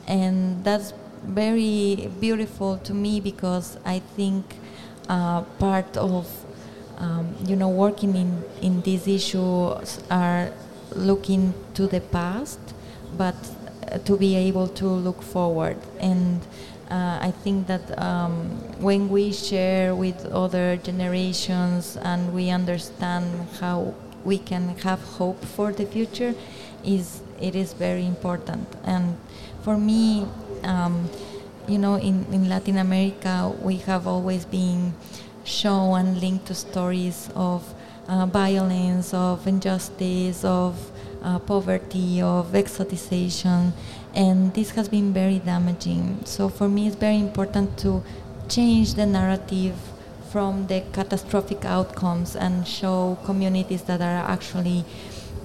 and 0.08 0.64
that's 0.64 0.94
very 1.24 2.10
beautiful 2.20 2.78
to 2.78 2.94
me 2.94 3.20
because 3.20 3.78
I 3.86 4.00
think 4.16 4.46
uh, 5.10 5.42
part 5.60 5.98
of 5.98 6.28
um, 6.98 7.36
you 7.46 7.56
know 7.56 7.70
working 7.70 8.16
in 8.16 8.44
in 8.62 8.82
these 8.82 9.08
issues 9.08 10.00
are 10.10 10.52
looking 10.96 11.54
to 11.74 11.88
the 11.88 12.02
past, 12.02 12.60
but 13.18 13.36
uh, 13.92 13.98
to 14.00 14.18
be 14.18 14.36
able 14.36 14.68
to 14.68 14.86
look 14.86 15.22
forward 15.22 15.78
and. 16.00 16.42
Uh, 16.90 17.20
I 17.22 17.32
think 17.44 17.68
that 17.68 18.02
um, 18.02 18.48
when 18.80 19.10
we 19.10 19.34
share 19.34 19.94
with 19.94 20.26
other 20.28 20.78
generations 20.78 21.98
and 21.98 22.34
we 22.34 22.50
understand 22.50 23.50
how 23.60 23.94
we 24.24 24.38
can 24.38 24.70
have 24.80 25.02
hope 25.02 25.44
for 25.44 25.74
the 25.74 25.86
future, 25.86 26.34
is 26.86 27.22
it 27.42 27.56
is 27.56 27.74
very 27.74 28.06
important. 28.06 28.68
And 28.84 29.18
for 29.64 29.78
me, 29.78 30.28
um, 30.64 31.10
you 31.68 31.78
know, 31.78 31.96
in, 31.96 32.26
in 32.32 32.50
Latin 32.50 32.78
America, 32.78 33.54
we 33.62 33.78
have 33.78 34.08
always 34.08 34.46
been 34.46 34.94
shown 35.44 36.00
and 36.00 36.22
linked 36.22 36.48
to 36.48 36.56
stories 36.56 37.30
of 37.36 37.74
uh, 38.08 38.26
violence, 38.26 39.14
of 39.14 39.48
injustice, 39.48 40.44
of 40.44 40.92
uh, 41.24 41.40
poverty, 41.40 42.22
of 42.22 42.52
exotization, 42.54 43.72
and 44.14 44.54
this 44.54 44.72
has 44.72 44.88
been 44.90 45.14
very 45.14 45.40
damaging. 45.40 46.20
So 46.26 46.50
for 46.50 46.68
me, 46.70 46.88
it's 46.88 46.96
very 46.96 47.20
important 47.20 47.78
to 47.80 48.04
change 48.50 48.94
the 48.94 49.06
narrative 49.06 49.76
from 50.32 50.68
the 50.68 50.84
catastrophic 50.94 51.66
outcomes 51.66 52.36
and 52.36 52.68
show 52.68 53.18
communities 53.26 53.84
that 53.84 54.02
are 54.02 54.30
actually 54.30 54.86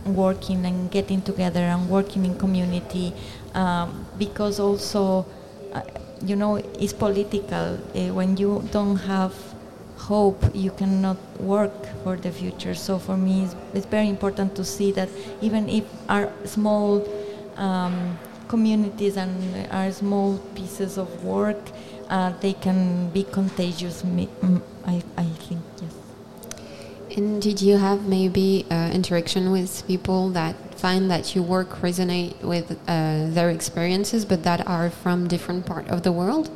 working 0.07 0.67
and 0.67 0.91
getting 0.91 1.23
together 1.23 1.61
and 1.61 1.89
working 1.89 2.25
in 2.25 2.37
community 2.37 3.13
um, 3.55 4.07
because 4.19 4.59
also 4.59 5.25
uh, 5.73 5.83
you 6.25 6.35
know 6.37 6.57
it's 6.57 6.93
political 6.93 7.79
uh, 7.95 8.13
when 8.13 8.37
you 8.37 8.67
don't 8.73 8.97
have 8.97 9.35
hope 10.09 10.41
you 10.55 10.71
cannot 10.71 11.19
work 11.41 11.87
for 12.03 12.17
the 12.17 12.31
future 12.31 12.75
so 12.75 12.99
for 12.99 13.17
me 13.17 13.45
it's, 13.45 13.55
it's 13.75 13.87
very 13.87 14.09
important 14.09 14.55
to 14.57 14.65
see 14.65 14.91
that 14.93 15.09
even 15.41 15.69
if 15.69 15.85
our 16.09 16.31
small 16.45 17.07
um, 17.57 18.19
communities 18.49 19.17
and 19.17 19.33
our 19.71 19.91
small 19.93 20.39
pieces 20.55 20.99
of 20.99 21.09
work 21.25 21.63
uh, 22.09 22.33
they 22.41 22.53
can 22.53 23.09
be 23.11 23.23
contagious 23.25 24.05
I, 24.87 25.03
I 25.17 25.25
think 25.25 25.63
yes 25.81 25.95
and 27.17 27.43
did 27.43 27.61
you 27.61 27.77
have 27.77 28.07
maybe 28.07 28.65
uh, 28.71 28.91
interaction 28.93 29.51
with 29.51 29.87
people 29.87 30.31
that 30.31 30.57
find 30.79 31.11
that 31.11 31.35
your 31.35 31.45
work 31.45 31.71
resonate 31.83 32.41
with 32.43 32.73
uh, 32.89 33.27
their 33.29 33.51
experiences, 33.51 34.25
but 34.25 34.43
that 34.45 34.67
are 34.67 34.89
from 34.89 35.29
different 35.29 35.67
part 35.67 35.89
of 35.89 36.03
the 36.03 36.13
world? 36.13 36.51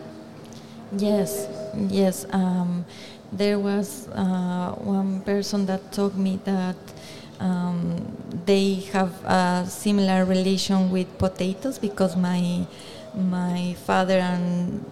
Yes, 0.97 1.49
yes. 1.89 2.25
Um, 2.31 2.87
there 3.37 3.59
was 3.59 4.09
uh, 4.09 4.73
one 4.81 5.21
person 5.21 5.67
that 5.67 5.93
told 5.93 6.17
me 6.17 6.41
that 6.45 6.77
um, 7.41 8.17
they 8.47 8.75
have 8.93 9.13
a 9.25 9.67
similar 9.69 10.25
relation 10.25 10.91
with 10.91 11.07
potatoes 11.19 11.79
because 11.79 12.17
my 12.17 12.67
my 13.15 13.75
father 13.87 14.19
and 14.19 14.85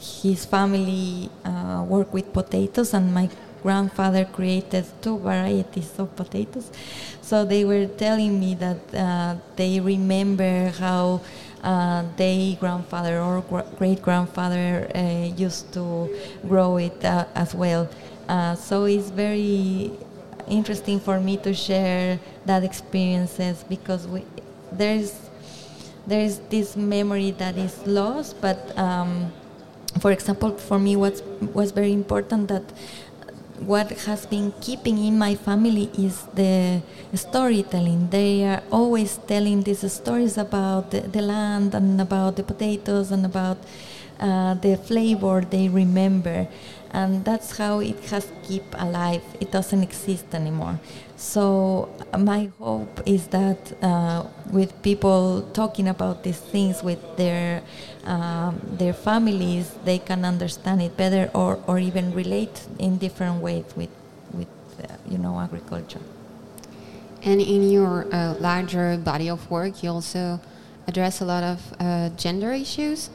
his 0.00 0.44
family 0.44 1.30
uh, 1.44 1.84
work 1.88 2.12
with 2.12 2.32
potatoes, 2.32 2.94
and 2.94 3.12
my 3.14 3.28
grandfather 3.62 4.24
created 4.24 4.84
two 5.00 5.18
varieties 5.18 5.92
of 5.98 6.14
potatoes. 6.16 6.70
So 7.22 7.44
they 7.44 7.64
were 7.64 7.86
telling 7.86 8.38
me 8.38 8.54
that 8.54 8.94
uh, 8.94 9.36
they 9.56 9.80
remember 9.80 10.68
how 10.78 11.20
uh, 11.66 12.04
their 12.16 12.54
grandfather 12.56 13.20
or 13.20 13.42
great 13.76 14.00
grandfather 14.00 14.88
uh, 14.94 15.34
used 15.36 15.72
to 15.72 16.08
grow 16.46 16.76
it 16.76 17.04
uh, 17.04 17.26
as 17.34 17.54
well. 17.54 17.88
Uh, 18.28 18.54
so 18.54 18.84
it's 18.84 19.10
very 19.10 19.90
interesting 20.48 21.00
for 21.00 21.18
me 21.18 21.36
to 21.36 21.52
share 21.52 22.20
that 22.44 22.62
experiences 22.62 23.64
because 23.68 24.06
we, 24.06 24.24
there's 24.70 25.12
there's 26.06 26.38
this 26.50 26.76
memory 26.76 27.32
that 27.32 27.56
is 27.58 27.84
lost, 27.84 28.40
but 28.40 28.78
um, 28.78 29.32
for 29.98 30.12
example, 30.12 30.56
for 30.56 30.78
me, 30.78 30.94
what 30.94 31.20
was 31.52 31.72
very 31.72 31.92
important 31.92 32.46
that 32.46 32.62
what 33.60 33.90
has 34.06 34.26
been 34.26 34.52
keeping 34.60 34.98
in 34.98 35.18
my 35.18 35.34
family 35.34 35.90
is 35.98 36.22
the 36.34 36.82
storytelling. 37.14 38.08
They 38.10 38.44
are 38.44 38.62
always 38.70 39.18
telling 39.18 39.62
these 39.62 39.90
stories 39.92 40.36
about 40.38 40.90
the, 40.90 41.00
the 41.00 41.22
land 41.22 41.74
and 41.74 42.00
about 42.00 42.36
the 42.36 42.42
potatoes 42.42 43.10
and 43.10 43.24
about 43.24 43.58
uh, 44.20 44.54
the 44.54 44.76
flavor 44.76 45.40
they 45.40 45.68
remember. 45.68 46.48
And 46.90 47.24
that's 47.24 47.58
how 47.58 47.80
it 47.80 47.98
has 48.06 48.30
keep 48.42 48.64
alive. 48.78 49.22
It 49.40 49.50
doesn't 49.50 49.82
exist 49.82 50.34
anymore. 50.34 50.80
So 51.16 51.88
my 52.16 52.50
hope 52.58 53.00
is 53.06 53.28
that 53.28 53.72
uh, 53.82 54.26
with 54.52 54.82
people 54.82 55.48
talking 55.52 55.88
about 55.88 56.22
these 56.22 56.38
things 56.38 56.82
with 56.82 57.00
their 57.16 57.62
um, 58.04 58.60
their 58.78 58.92
families 58.92 59.74
they 59.84 59.98
can 59.98 60.24
understand 60.24 60.80
it 60.82 60.96
better 60.96 61.30
or, 61.34 61.58
or 61.66 61.78
even 61.78 62.14
relate 62.14 62.66
in 62.78 62.98
different 62.98 63.42
ways 63.42 63.64
with 63.74 63.90
with 64.34 64.48
uh, 64.82 64.92
you 65.08 65.16
know 65.16 65.40
agriculture. 65.40 66.04
And 67.22 67.40
in 67.40 67.70
your 67.70 68.06
uh, 68.14 68.34
larger 68.38 68.98
body 68.98 69.30
of 69.30 69.50
work 69.50 69.82
you 69.82 69.90
also 69.90 70.38
address 70.86 71.22
a 71.22 71.24
lot 71.24 71.42
of 71.42 71.60
uh, 71.80 72.10
gender 72.10 72.52
issues 72.52 73.10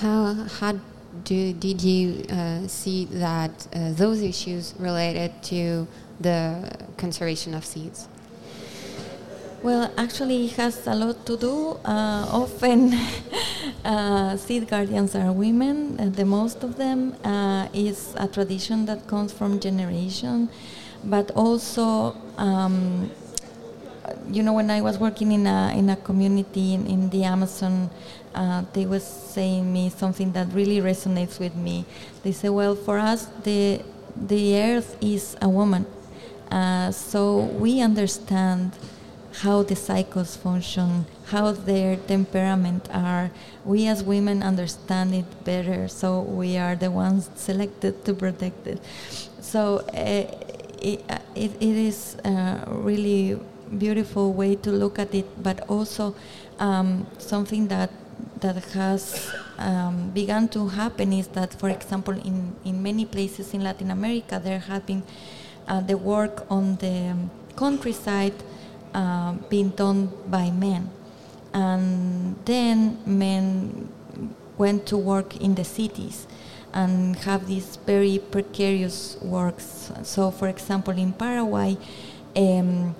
how, 0.00 0.34
how 0.58 0.78
do, 1.24 1.52
did 1.52 1.82
you 1.82 2.24
uh, 2.30 2.66
see 2.66 3.04
that 3.06 3.66
uh, 3.72 3.92
those 3.92 4.20
issues 4.20 4.74
related 4.78 5.42
to 5.44 5.86
the 6.20 6.70
conservation 6.96 7.54
of 7.54 7.64
seeds? 7.64 8.08
Well, 9.62 9.90
actually, 9.96 10.46
it 10.46 10.52
has 10.56 10.86
a 10.86 10.94
lot 10.94 11.24
to 11.24 11.36
do. 11.38 11.78
Uh, 11.84 12.26
often, 12.30 12.92
uh, 13.84 14.36
seed 14.36 14.68
guardians 14.68 15.14
are 15.14 15.32
women, 15.32 16.12
the 16.12 16.24
most 16.24 16.62
of 16.62 16.76
them 16.76 17.14
uh, 17.24 17.68
is 17.72 18.14
a 18.18 18.28
tradition 18.28 18.84
that 18.86 19.06
comes 19.06 19.32
from 19.32 19.60
generation, 19.60 20.50
but 21.04 21.30
also. 21.30 22.16
Um, 22.36 23.10
you 24.30 24.42
know, 24.42 24.52
when 24.52 24.70
I 24.70 24.80
was 24.80 24.98
working 24.98 25.32
in 25.32 25.46
a 25.46 25.72
in 25.76 25.90
a 25.90 25.96
community 25.96 26.74
in, 26.74 26.86
in 26.86 27.10
the 27.10 27.24
Amazon, 27.24 27.90
uh, 28.34 28.64
they 28.72 28.86
was 28.86 29.04
saying 29.04 29.72
me 29.72 29.90
something 29.90 30.32
that 30.32 30.52
really 30.52 30.80
resonates 30.80 31.38
with 31.38 31.54
me. 31.54 31.84
They 32.22 32.32
say, 32.32 32.48
well, 32.48 32.74
for 32.74 32.98
us, 32.98 33.26
the 33.42 33.82
the 34.16 34.56
earth 34.60 34.96
is 35.00 35.36
a 35.40 35.48
woman, 35.48 35.86
uh, 36.50 36.90
so 36.90 37.44
we 37.58 37.80
understand 37.80 38.72
how 39.42 39.62
the 39.64 39.74
cycles 39.74 40.36
function, 40.36 41.06
how 41.26 41.50
their 41.52 41.96
temperament 41.96 42.88
are. 42.92 43.30
We 43.64 43.88
as 43.88 44.04
women 44.04 44.42
understand 44.42 45.14
it 45.14 45.44
better, 45.44 45.88
so 45.88 46.20
we 46.20 46.56
are 46.56 46.76
the 46.76 46.90
ones 46.90 47.30
selected 47.34 48.04
to 48.04 48.14
protect 48.14 48.66
it. 48.66 48.80
So 49.40 49.78
uh, 49.88 50.30
it, 50.80 51.04
it, 51.34 51.52
it 51.60 51.76
is 51.76 52.16
uh, 52.24 52.64
really 52.68 53.40
beautiful 53.78 54.32
way 54.32 54.56
to 54.56 54.70
look 54.70 54.98
at 54.98 55.14
it, 55.14 55.26
but 55.42 55.60
also 55.68 56.14
um, 56.58 57.06
something 57.18 57.68
that 57.68 57.90
that 58.40 58.62
has 58.72 59.34
um, 59.58 60.10
begun 60.10 60.48
to 60.48 60.68
happen 60.68 61.12
is 61.12 61.28
that, 61.28 61.54
for 61.54 61.70
example, 61.70 62.14
in, 62.14 62.54
in 62.64 62.82
many 62.82 63.04
places 63.04 63.54
in 63.54 63.62
Latin 63.62 63.90
America, 63.90 64.40
there 64.42 64.58
has 64.58 64.82
been 64.82 65.02
uh, 65.66 65.80
the 65.80 65.96
work 65.96 66.46
on 66.50 66.76
the 66.76 67.16
countryside 67.56 68.34
uh, 68.92 69.32
being 69.48 69.70
done 69.70 70.10
by 70.28 70.50
men. 70.50 70.90
And 71.52 72.36
then 72.44 72.98
men 73.06 73.88
went 74.58 74.86
to 74.86 74.96
work 74.96 75.36
in 75.36 75.54
the 75.54 75.64
cities 75.64 76.26
and 76.72 77.16
have 77.16 77.46
these 77.46 77.76
very 77.86 78.18
precarious 78.18 79.16
works. 79.22 79.92
So, 80.02 80.30
for 80.30 80.48
example, 80.48 80.98
in 80.98 81.12
Paraguay, 81.12 81.76
um, 82.36 82.94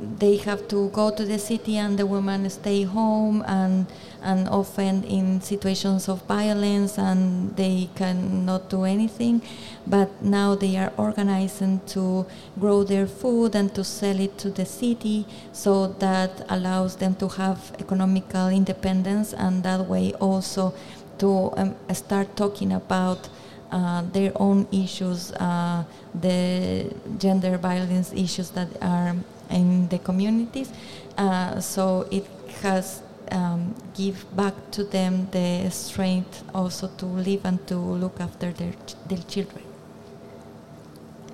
they 0.00 0.36
have 0.36 0.66
to 0.68 0.88
go 0.90 1.10
to 1.10 1.24
the 1.24 1.38
city 1.38 1.76
and 1.76 1.98
the 1.98 2.06
women 2.06 2.48
stay 2.50 2.82
home 2.82 3.42
and 3.46 3.86
and 4.22 4.48
often 4.48 5.02
in 5.04 5.40
situations 5.40 6.08
of 6.08 6.22
violence 6.22 6.96
and 6.96 7.56
they 7.56 7.90
cannot 7.96 8.70
do 8.70 8.84
anything. 8.84 9.42
But 9.86 10.22
now 10.22 10.54
they 10.54 10.76
are 10.76 10.92
organizing 10.96 11.80
to 11.88 12.26
grow 12.58 12.84
their 12.84 13.06
food 13.06 13.56
and 13.56 13.74
to 13.74 13.82
sell 13.82 14.18
it 14.20 14.38
to 14.38 14.50
the 14.50 14.64
city 14.64 15.26
so 15.52 15.88
that 15.98 16.46
allows 16.48 16.96
them 16.96 17.16
to 17.16 17.28
have 17.28 17.74
economical 17.80 18.48
independence 18.48 19.32
and 19.32 19.62
that 19.64 19.88
way 19.88 20.14
also 20.14 20.72
to 21.18 21.52
um, 21.56 21.74
start 21.92 22.36
talking 22.36 22.72
about 22.72 23.28
uh, 23.72 24.02
their 24.12 24.32
own 24.36 24.68
issues, 24.70 25.32
uh, 25.32 25.82
the 26.14 26.94
gender 27.18 27.56
violence 27.58 28.12
issues 28.12 28.50
that 28.50 28.68
are 28.80 29.16
in 29.52 29.88
the 29.88 29.98
communities. 29.98 30.72
Uh, 31.16 31.60
so 31.60 32.08
it 32.10 32.26
has 32.62 33.02
um, 33.30 33.74
give 33.94 34.24
back 34.36 34.54
to 34.72 34.84
them 34.84 35.28
the 35.30 35.70
strength 35.70 36.44
also 36.54 36.88
to 36.98 37.06
live 37.06 37.44
and 37.44 37.66
to 37.66 37.76
look 37.76 38.20
after 38.20 38.52
their 38.52 38.74
their 39.08 39.22
children. 39.28 39.64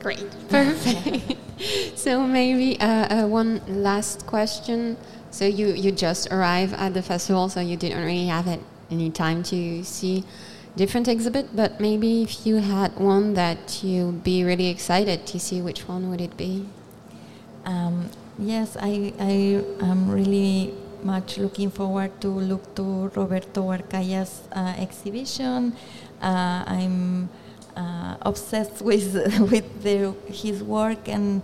Great, 0.01 0.27
perfect. 0.49 1.37
so 1.97 2.23
maybe 2.27 2.81
uh, 2.81 3.25
uh, 3.25 3.27
one 3.27 3.61
last 3.67 4.27
question. 4.27 4.97
So 5.31 5.45
you 5.45 5.69
you 5.69 5.93
just 5.93 6.31
arrived 6.31 6.75
at 6.75 6.95
the 6.95 7.03
festival, 7.03 7.49
so 7.49 7.61
you 7.61 7.77
didn't 7.77 8.05
really 8.05 8.27
have 8.27 8.47
it, 8.47 8.61
any 8.91 9.11
time 9.11 9.43
to 9.45 9.85
see 9.85 10.25
different 10.77 11.09
exhibit. 11.09 11.55
But 11.55 11.81
maybe 11.81 12.23
if 12.23 12.47
you 12.47 12.57
had 12.57 12.97
one 12.97 13.35
that 13.35 13.83
you'd 13.83 14.23
be 14.23 14.45
really 14.45 14.69
excited 14.69 15.27
to 15.27 15.39
see, 15.39 15.61
which 15.61 15.89
one 15.89 16.09
would 16.11 16.21
it 16.21 16.37
be? 16.37 16.67
Um, 17.69 18.09
yes, 18.39 18.77
I 18.81 19.13
I 19.21 19.35
am 19.85 20.09
really 20.11 20.73
much 21.03 21.37
looking 21.39 21.71
forward 21.71 22.13
to 22.25 22.29
look 22.29 22.65
to 22.77 23.11
Roberto 23.15 23.61
Huarcaya's 23.69 24.49
uh, 24.53 24.73
exhibition. 24.79 25.77
Uh, 26.23 26.65
I'm 26.67 27.29
uh, 27.77 28.17
obsessed 28.23 28.81
with 28.91 29.13
with 29.53 29.69
his 30.33 30.65
work, 30.65 31.09
and 31.09 31.43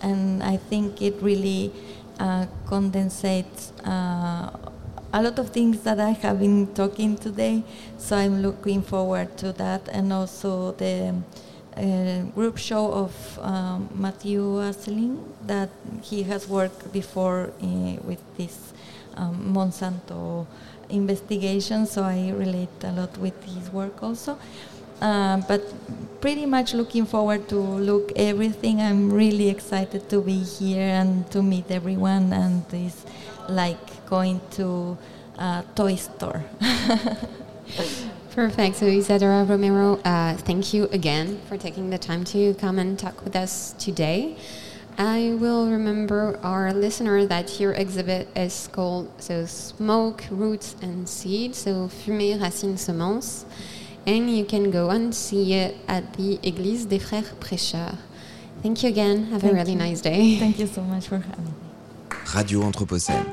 and 0.00 0.42
I 0.42 0.56
think 0.56 1.02
it 1.02 1.20
really 1.20 1.72
uh, 2.18 2.46
condensates 2.64 3.72
uh, 3.84 4.48
a 5.12 5.20
lot 5.22 5.38
of 5.38 5.50
things 5.50 5.82
that 5.84 6.00
I 6.00 6.12
have 6.24 6.40
been 6.40 6.72
talking 6.72 7.16
today. 7.16 7.62
So 7.98 8.16
I'm 8.16 8.40
looking 8.40 8.80
forward 8.80 9.36
to 9.44 9.52
that, 9.52 9.88
and 9.92 10.12
also 10.12 10.72
the. 10.72 11.20
Uh, 11.76 12.22
group 12.34 12.56
show 12.56 12.90
of 12.90 13.38
um, 13.42 13.86
Mathieu 13.94 14.62
Asselin 14.64 15.18
that 15.46 15.68
he 16.00 16.22
has 16.22 16.48
worked 16.48 16.90
before 16.90 17.52
uh, 17.60 17.96
with 18.02 18.22
this 18.38 18.72
um, 19.14 19.52
Monsanto 19.52 20.46
investigation, 20.88 21.84
so 21.84 22.02
I 22.02 22.30
relate 22.30 22.70
a 22.82 22.92
lot 22.92 23.18
with 23.18 23.36
his 23.44 23.70
work 23.70 24.02
also. 24.02 24.38
Uh, 25.02 25.42
but 25.46 25.60
pretty 26.22 26.46
much 26.46 26.72
looking 26.72 27.04
forward 27.04 27.46
to 27.50 27.56
look 27.56 28.10
everything. 28.16 28.80
I'm 28.80 29.12
really 29.12 29.50
excited 29.50 30.08
to 30.08 30.22
be 30.22 30.38
here 30.38 30.80
and 30.80 31.30
to 31.30 31.42
meet 31.42 31.70
everyone, 31.70 32.32
and 32.32 32.64
it's 32.72 33.04
like 33.50 34.06
going 34.06 34.40
to 34.52 34.96
a 35.38 35.62
toy 35.74 35.96
store. 35.96 36.42
Perfect. 38.36 38.76
So 38.76 38.84
Isadora 38.84 39.44
Romero, 39.44 39.96
uh, 40.04 40.36
thank 40.36 40.74
you 40.74 40.84
again 40.92 41.40
for 41.48 41.56
taking 41.56 41.88
the 41.88 41.96
time 41.96 42.22
to 42.24 42.52
come 42.60 42.78
and 42.78 42.98
talk 42.98 43.24
with 43.24 43.34
us 43.34 43.72
today. 43.78 44.36
I 44.98 45.34
will 45.40 45.70
remember 45.70 46.38
our 46.42 46.70
listener 46.74 47.24
that 47.24 47.58
your 47.58 47.72
exhibit 47.72 48.28
is 48.36 48.68
called 48.72 49.10
so 49.22 49.46
Smoke, 49.46 50.24
Roots 50.30 50.76
and 50.82 51.08
Seeds, 51.08 51.56
so 51.56 51.88
Fumée, 51.88 52.38
Racines, 52.38 52.80
Semences. 52.80 53.46
And 54.06 54.28
you 54.28 54.44
can 54.44 54.70
go 54.70 54.90
and 54.90 55.14
see 55.14 55.54
it 55.54 55.74
at 55.88 56.12
the 56.18 56.36
Église 56.42 56.86
des 56.86 56.98
Frères 56.98 57.34
Prêcheurs. 57.40 57.96
Thank 58.62 58.82
you 58.82 58.90
again. 58.90 59.28
Have 59.32 59.40
Thank 59.40 59.54
a 59.54 59.56
really 59.56 59.72
you. 59.72 59.78
nice 59.78 60.02
day. 60.02 60.38
Thank 60.38 60.58
you 60.58 60.66
so 60.66 60.82
much 60.82 61.08
for 61.08 61.20
having 61.20 61.46
me. 61.46 61.52
Radio 62.34 62.60
Anthropocène. 62.60 63.24